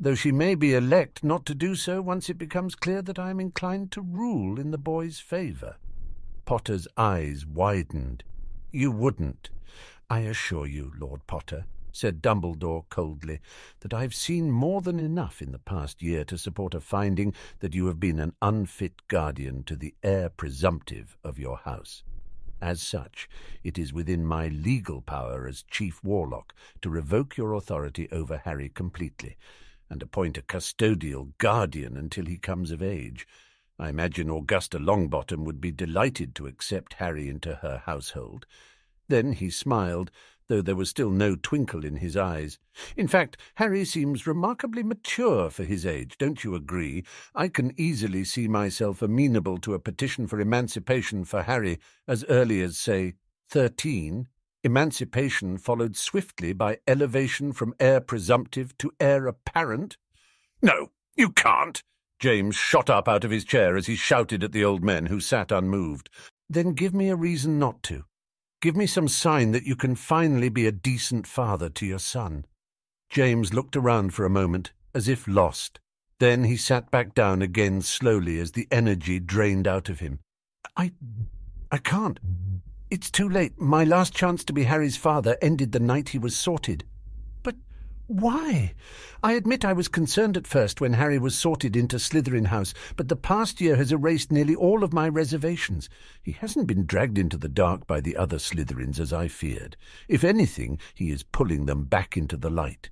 though 0.00 0.16
she 0.16 0.32
may 0.32 0.56
be 0.56 0.74
elect 0.74 1.22
not 1.22 1.46
to 1.46 1.54
do 1.54 1.76
so 1.76 2.02
once 2.02 2.28
it 2.28 2.38
becomes 2.38 2.74
clear 2.74 3.02
that 3.02 3.20
I 3.20 3.30
am 3.30 3.38
inclined 3.38 3.92
to 3.92 4.00
rule 4.02 4.58
in 4.58 4.72
the 4.72 4.78
boy's 4.78 5.20
favour. 5.20 5.76
Potter's 6.44 6.88
eyes 6.96 7.46
widened. 7.46 8.24
You 8.72 8.90
wouldn't. 8.90 9.50
I 10.10 10.20
assure 10.20 10.66
you, 10.66 10.92
Lord 10.98 11.24
Potter, 11.28 11.66
said 11.94 12.20
Dumbledore 12.20 12.84
coldly, 12.88 13.38
that 13.80 13.94
I've 13.94 14.14
seen 14.14 14.50
more 14.50 14.80
than 14.80 14.98
enough 14.98 15.40
in 15.40 15.52
the 15.52 15.60
past 15.60 16.02
year 16.02 16.24
to 16.24 16.36
support 16.36 16.74
a 16.74 16.80
finding 16.80 17.32
that 17.60 17.72
you 17.72 17.86
have 17.86 18.00
been 18.00 18.18
an 18.18 18.34
unfit 18.42 19.06
guardian 19.06 19.62
to 19.64 19.76
the 19.76 19.94
heir 20.02 20.28
presumptive 20.28 21.16
of 21.22 21.38
your 21.38 21.58
house. 21.58 22.02
As 22.60 22.82
such, 22.82 23.28
it 23.62 23.78
is 23.78 23.92
within 23.92 24.26
my 24.26 24.48
legal 24.48 25.02
power 25.02 25.46
as 25.46 25.62
Chief 25.70 26.02
Warlock 26.02 26.52
to 26.82 26.90
revoke 26.90 27.36
your 27.36 27.52
authority 27.52 28.08
over 28.10 28.38
Harry 28.38 28.70
completely, 28.70 29.36
and 29.88 30.02
appoint 30.02 30.36
a 30.36 30.42
custodial 30.42 31.32
guardian 31.38 31.96
until 31.96 32.26
he 32.26 32.38
comes 32.38 32.72
of 32.72 32.82
age. 32.82 33.26
I 33.78 33.88
imagine 33.88 34.30
Augusta 34.30 34.78
Longbottom 34.78 35.44
would 35.44 35.60
be 35.60 35.70
delighted 35.70 36.34
to 36.34 36.46
accept 36.46 36.94
Harry 36.94 37.28
into 37.28 37.56
her 37.56 37.82
household. 37.86 38.46
Then 39.08 39.34
he 39.34 39.50
smiled, 39.50 40.10
though 40.48 40.62
there 40.62 40.76
was 40.76 40.90
still 40.90 41.10
no 41.10 41.36
twinkle 41.36 41.84
in 41.84 41.96
his 41.96 42.16
eyes. 42.16 42.58
In 42.96 43.08
fact, 43.08 43.36
Harry 43.56 43.84
seems 43.84 44.26
remarkably 44.26 44.82
mature 44.82 45.50
for 45.50 45.64
his 45.64 45.86
age, 45.86 46.16
don't 46.18 46.44
you 46.44 46.54
agree? 46.54 47.04
I 47.34 47.48
can 47.48 47.72
easily 47.76 48.24
see 48.24 48.48
myself 48.48 49.02
amenable 49.02 49.58
to 49.58 49.74
a 49.74 49.78
petition 49.78 50.26
for 50.26 50.40
emancipation 50.40 51.24
for 51.24 51.42
Harry 51.42 51.78
as 52.06 52.24
early 52.28 52.60
as, 52.62 52.76
say, 52.76 53.14
thirteen. 53.48 54.28
Emancipation 54.62 55.58
followed 55.58 55.94
swiftly 55.94 56.54
by 56.54 56.78
elevation 56.86 57.52
from 57.52 57.74
heir 57.78 58.00
presumptive 58.00 58.76
to 58.78 58.90
heir 58.98 59.26
apparent. 59.26 59.98
No, 60.62 60.90
you 61.16 61.30
can't! 61.30 61.82
James 62.18 62.56
shot 62.56 62.88
up 62.88 63.06
out 63.06 63.24
of 63.24 63.30
his 63.30 63.44
chair 63.44 63.76
as 63.76 63.86
he 63.86 63.96
shouted 63.96 64.42
at 64.42 64.52
the 64.52 64.64
old 64.64 64.82
men 64.82 65.06
who 65.06 65.20
sat 65.20 65.52
unmoved. 65.52 66.08
Then 66.48 66.72
give 66.72 66.94
me 66.94 67.10
a 67.10 67.16
reason 67.16 67.58
not 67.58 67.82
to. 67.84 68.04
Give 68.64 68.76
me 68.76 68.86
some 68.86 69.08
sign 69.08 69.50
that 69.52 69.66
you 69.66 69.76
can 69.76 69.94
finally 69.94 70.48
be 70.48 70.66
a 70.66 70.72
decent 70.72 71.26
father 71.26 71.68
to 71.68 71.84
your 71.84 71.98
son. 71.98 72.46
James 73.10 73.52
looked 73.52 73.76
around 73.76 74.14
for 74.14 74.24
a 74.24 74.30
moment, 74.30 74.72
as 74.94 75.06
if 75.06 75.28
lost. 75.28 75.80
Then 76.18 76.44
he 76.44 76.56
sat 76.56 76.90
back 76.90 77.14
down 77.14 77.42
again 77.42 77.82
slowly 77.82 78.38
as 78.38 78.52
the 78.52 78.66
energy 78.70 79.20
drained 79.20 79.68
out 79.68 79.90
of 79.90 80.00
him. 80.00 80.20
I. 80.78 80.92
I 81.70 81.76
can't. 81.76 82.18
It's 82.90 83.10
too 83.10 83.28
late. 83.28 83.60
My 83.60 83.84
last 83.84 84.14
chance 84.14 84.42
to 84.44 84.54
be 84.54 84.64
Harry's 84.64 84.96
father 84.96 85.36
ended 85.42 85.72
the 85.72 85.78
night 85.78 86.08
he 86.08 86.18
was 86.18 86.34
sorted. 86.34 86.84
Why? 88.06 88.74
I 89.22 89.32
admit 89.32 89.64
I 89.64 89.72
was 89.72 89.88
concerned 89.88 90.36
at 90.36 90.46
first 90.46 90.78
when 90.78 90.92
Harry 90.92 91.18
was 91.18 91.34
sorted 91.34 91.74
into 91.74 91.98
Slytherin 91.98 92.48
House, 92.48 92.74
but 92.96 93.08
the 93.08 93.16
past 93.16 93.62
year 93.62 93.76
has 93.76 93.92
erased 93.92 94.30
nearly 94.30 94.54
all 94.54 94.84
of 94.84 94.92
my 94.92 95.08
reservations. 95.08 95.88
He 96.22 96.32
hasn't 96.32 96.66
been 96.66 96.84
dragged 96.84 97.16
into 97.16 97.38
the 97.38 97.48
dark 97.48 97.86
by 97.86 98.02
the 98.02 98.18
other 98.18 98.38
Slytherins 98.38 99.00
as 99.00 99.14
I 99.14 99.28
feared. 99.28 99.78
If 100.06 100.22
anything, 100.22 100.78
he 100.94 101.10
is 101.10 101.22
pulling 101.22 101.64
them 101.64 101.84
back 101.84 102.14
into 102.14 102.36
the 102.36 102.50
light. 102.50 102.90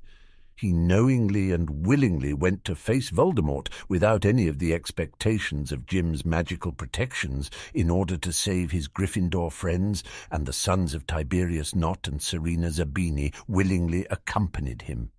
He 0.63 0.73
knowingly 0.73 1.51
and 1.51 1.85
willingly 1.89 2.33
went 2.33 2.65
to 2.67 2.77
face 2.77 3.11
Voldemort 3.11 3.69
without 3.89 4.25
any 4.25 4.47
of 4.47 4.61
the 4.61 4.73
expectations 4.73 5.73
of 5.73 5.87
Jim's 5.87 6.25
magical 6.25 6.71
protections 6.71 7.51
in 7.75 7.91
order 7.91 8.17
to 8.19 8.33
save 8.33 8.71
his 8.71 8.87
Gryffindor 8.87 9.51
friends, 9.51 10.05
and 10.31 10.47
the 10.47 10.53
sons 10.53 10.95
of 10.95 11.05
Tiberius 11.05 11.75
Nott 11.75 12.07
and 12.07 12.23
Serena 12.23 12.69
Zabini 12.69 13.35
willingly 13.49 14.07
accompanied 14.09 14.83
him. 14.83 15.11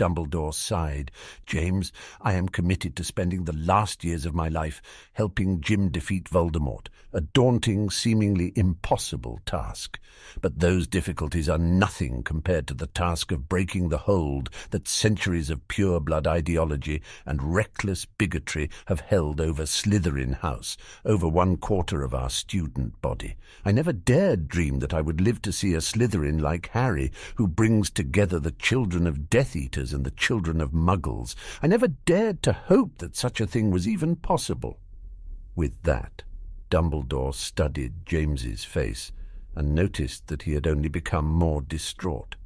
Dumbledore 0.00 0.54
sighed. 0.54 1.10
James, 1.44 1.92
I 2.22 2.32
am 2.32 2.48
committed 2.48 2.96
to 2.96 3.04
spending 3.04 3.44
the 3.44 3.52
last 3.52 4.02
years 4.02 4.24
of 4.24 4.34
my 4.34 4.48
life 4.48 4.80
helping 5.12 5.60
Jim 5.60 5.90
defeat 5.90 6.24
Voldemort, 6.24 6.86
a 7.12 7.20
daunting, 7.20 7.90
seemingly 7.90 8.54
impossible 8.56 9.40
task. 9.44 9.98
But 10.40 10.60
those 10.60 10.86
difficulties 10.86 11.50
are 11.50 11.58
nothing 11.58 12.22
compared 12.22 12.66
to 12.68 12.74
the 12.74 12.86
task 12.86 13.30
of 13.30 13.46
breaking 13.46 13.90
the 13.90 13.98
hold 13.98 14.48
that 14.70 14.88
centuries 14.88 15.50
of 15.50 15.68
pure-blood 15.68 16.26
ideology 16.26 17.02
and 17.26 17.54
reckless 17.54 18.06
bigotry 18.06 18.70
have 18.86 19.00
held 19.00 19.38
over 19.38 19.64
Slytherin 19.64 20.36
House, 20.36 20.78
over 21.04 21.28
one 21.28 21.58
quarter 21.58 22.02
of 22.02 22.14
our 22.14 22.30
student 22.30 23.02
body. 23.02 23.36
I 23.66 23.72
never 23.72 23.92
dared 23.92 24.48
dream 24.48 24.78
that 24.78 24.94
I 24.94 25.02
would 25.02 25.20
live 25.20 25.42
to 25.42 25.52
see 25.52 25.74
a 25.74 25.82
Slytherin 25.82 26.40
like 26.40 26.68
Harry, 26.68 27.12
who 27.34 27.46
brings 27.46 27.90
together 27.90 28.38
the 28.38 28.52
children 28.52 29.06
of 29.06 29.28
Death 29.28 29.56
Eaters 29.56 29.89
and 29.92 30.04
the 30.04 30.10
children 30.10 30.60
of 30.60 30.72
muggles. 30.72 31.34
I 31.62 31.66
never 31.66 31.88
dared 31.88 32.42
to 32.44 32.52
hope 32.52 32.98
that 32.98 33.16
such 33.16 33.40
a 33.40 33.46
thing 33.46 33.70
was 33.70 33.88
even 33.88 34.16
possible. 34.16 34.78
With 35.54 35.82
that, 35.82 36.22
Dumbledore 36.70 37.34
studied 37.34 38.06
James's 38.06 38.64
face 38.64 39.12
and 39.54 39.74
noticed 39.74 40.28
that 40.28 40.42
he 40.42 40.52
had 40.52 40.66
only 40.66 40.88
become 40.88 41.26
more 41.26 41.60
distraught. 41.60 42.36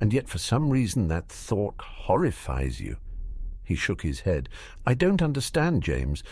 And 0.00 0.12
yet 0.12 0.28
for 0.28 0.38
some 0.38 0.70
reason 0.70 1.08
that 1.08 1.28
thought 1.28 1.80
horrifies 1.80 2.80
you. 2.80 2.98
He 3.64 3.74
shook 3.74 4.02
his 4.02 4.20
head. 4.20 4.48
I 4.86 4.94
don't 4.94 5.22
understand, 5.22 5.82
James. 5.82 6.22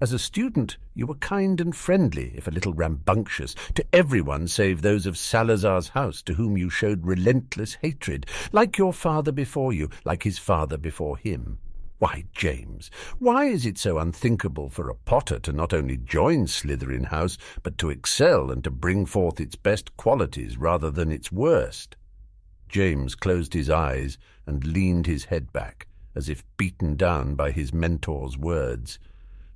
As 0.00 0.12
a 0.12 0.18
student, 0.18 0.76
you 0.94 1.06
were 1.06 1.14
kind 1.14 1.60
and 1.60 1.74
friendly, 1.74 2.32
if 2.34 2.48
a 2.48 2.50
little 2.50 2.74
rambunctious, 2.74 3.54
to 3.74 3.86
everyone 3.92 4.48
save 4.48 4.82
those 4.82 5.06
of 5.06 5.16
Salazar's 5.16 5.90
house, 5.90 6.20
to 6.22 6.34
whom 6.34 6.56
you 6.58 6.68
showed 6.68 7.06
relentless 7.06 7.74
hatred, 7.74 8.26
like 8.50 8.76
your 8.76 8.92
father 8.92 9.30
before 9.30 9.72
you, 9.72 9.88
like 10.04 10.24
his 10.24 10.36
father 10.36 10.76
before 10.76 11.16
him. 11.16 11.58
Why, 12.00 12.24
James, 12.32 12.90
why 13.20 13.44
is 13.44 13.64
it 13.64 13.78
so 13.78 13.98
unthinkable 13.98 14.68
for 14.68 14.90
a 14.90 14.96
Potter 14.96 15.38
to 15.38 15.52
not 15.52 15.72
only 15.72 15.96
join 15.96 16.48
Slytherin 16.48 17.06
House, 17.06 17.38
but 17.62 17.78
to 17.78 17.90
excel 17.90 18.50
and 18.50 18.64
to 18.64 18.72
bring 18.72 19.06
forth 19.06 19.40
its 19.40 19.54
best 19.54 19.96
qualities 19.96 20.56
rather 20.56 20.90
than 20.90 21.12
its 21.12 21.30
worst? 21.30 21.96
James 22.68 23.14
closed 23.14 23.54
his 23.54 23.70
eyes 23.70 24.18
and 24.44 24.66
leaned 24.66 25.06
his 25.06 25.26
head 25.26 25.52
back, 25.52 25.86
as 26.16 26.28
if 26.28 26.42
beaten 26.56 26.96
down 26.96 27.36
by 27.36 27.52
his 27.52 27.72
mentor's 27.72 28.36
words. 28.36 28.98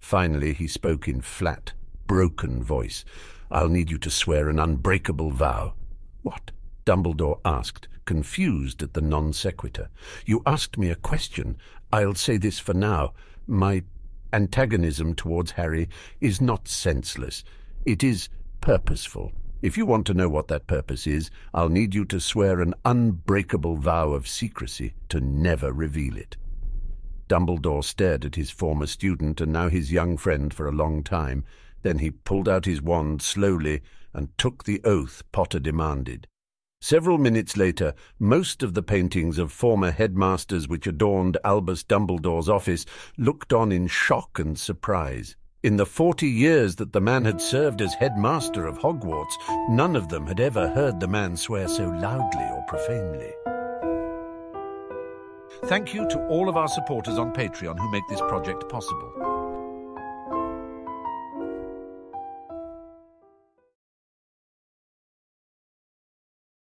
Finally, 0.00 0.54
he 0.54 0.66
spoke 0.66 1.08
in 1.08 1.20
flat, 1.20 1.72
broken 2.06 2.62
voice. 2.62 3.04
I'll 3.50 3.68
need 3.68 3.90
you 3.90 3.98
to 3.98 4.11
swear 4.11 4.48
an 4.48 4.58
unbreakable 4.58 5.30
vow. 5.30 5.74
What? 6.22 6.50
Dumbledore 6.84 7.40
asked, 7.44 7.88
confused 8.04 8.82
at 8.82 8.94
the 8.94 9.00
non 9.00 9.32
sequitur. 9.32 9.88
You 10.24 10.42
asked 10.46 10.78
me 10.78 10.90
a 10.90 10.96
question. 10.96 11.56
I'll 11.92 12.14
say 12.14 12.37
this 12.37 12.58
for 12.58 12.74
now. 12.74 13.12
My 13.46 13.82
antagonism 14.32 15.14
towards 15.14 15.52
Harry 15.52 15.88
is 16.20 16.40
not 16.40 16.68
senseless. 16.68 17.44
It 17.84 18.02
is 18.02 18.28
purposeful. 18.61 19.32
If 19.61 19.76
you 19.76 19.87
want 19.87 20.06
to 20.06 20.14
know 20.14 20.28
what 20.28 20.48
that 20.48 20.66
purpose 20.66 21.06
is, 21.06 21.30
I'll 21.52 21.68
need 21.68 21.94
you 21.94 22.04
to 22.06 22.20
swear 22.20 22.61
an 22.61 22.74
unbreakable 22.84 23.76
vow 23.76 24.11
of 24.11 24.28
secrecy 24.28 24.94
to 25.08 25.20
never 25.20 25.72
reveal 25.72 26.16
it. 26.16 26.37
Dumbledore 27.28 27.84
stared 27.84 28.24
at 28.24 28.34
his 28.34 28.50
former 28.50 28.86
student 28.86 29.40
and 29.40 29.52
now 29.52 29.68
his 29.68 29.92
young 29.92 30.16
friend 30.16 30.52
for 30.52 30.66
a 30.66 30.72
long 30.72 31.04
time. 31.04 31.44
Then 31.82 31.98
he 31.98 32.10
pulled 32.10 32.48
out 32.48 32.64
his 32.64 32.82
wand 32.82 33.22
slowly 33.22 33.82
and 34.12 34.36
took 34.38 34.64
the 34.64 34.80
oath 34.84 35.22
Potter 35.30 35.60
demanded. 35.60 36.26
Several 36.80 37.18
minutes 37.18 37.56
later, 37.56 37.92
most 38.18 38.62
of 38.62 38.74
the 38.74 38.82
paintings 38.82 39.36
of 39.38 39.50
former 39.50 39.90
headmasters 39.90 40.68
which 40.68 40.86
adorned 40.86 41.36
Albus 41.44 41.82
Dumbledore's 41.82 42.48
office 42.48 42.86
looked 43.16 43.52
on 43.52 43.72
in 43.72 43.88
shock 43.88 44.38
and 44.38 44.58
surprise. 44.58 45.36
In 45.64 45.76
the 45.76 45.86
forty 45.86 46.28
years 46.28 46.76
that 46.76 46.92
the 46.92 47.00
man 47.00 47.24
had 47.24 47.40
served 47.40 47.82
as 47.82 47.94
headmaster 47.94 48.64
of 48.64 48.78
Hogwarts, 48.78 49.34
none 49.68 49.96
of 49.96 50.08
them 50.08 50.24
had 50.26 50.38
ever 50.38 50.68
heard 50.68 51.00
the 51.00 51.08
man 51.08 51.36
swear 51.36 51.66
so 51.66 51.88
loudly 51.88 52.44
or 52.44 52.64
profanely. 52.68 53.32
Thank 55.64 55.92
you 55.92 56.08
to 56.08 56.18
all 56.28 56.48
of 56.48 56.56
our 56.56 56.68
supporters 56.68 57.18
on 57.18 57.32
Patreon 57.32 57.78
who 57.78 57.90
make 57.90 58.06
this 58.08 58.20
project 58.20 58.68
possible. 58.68 59.38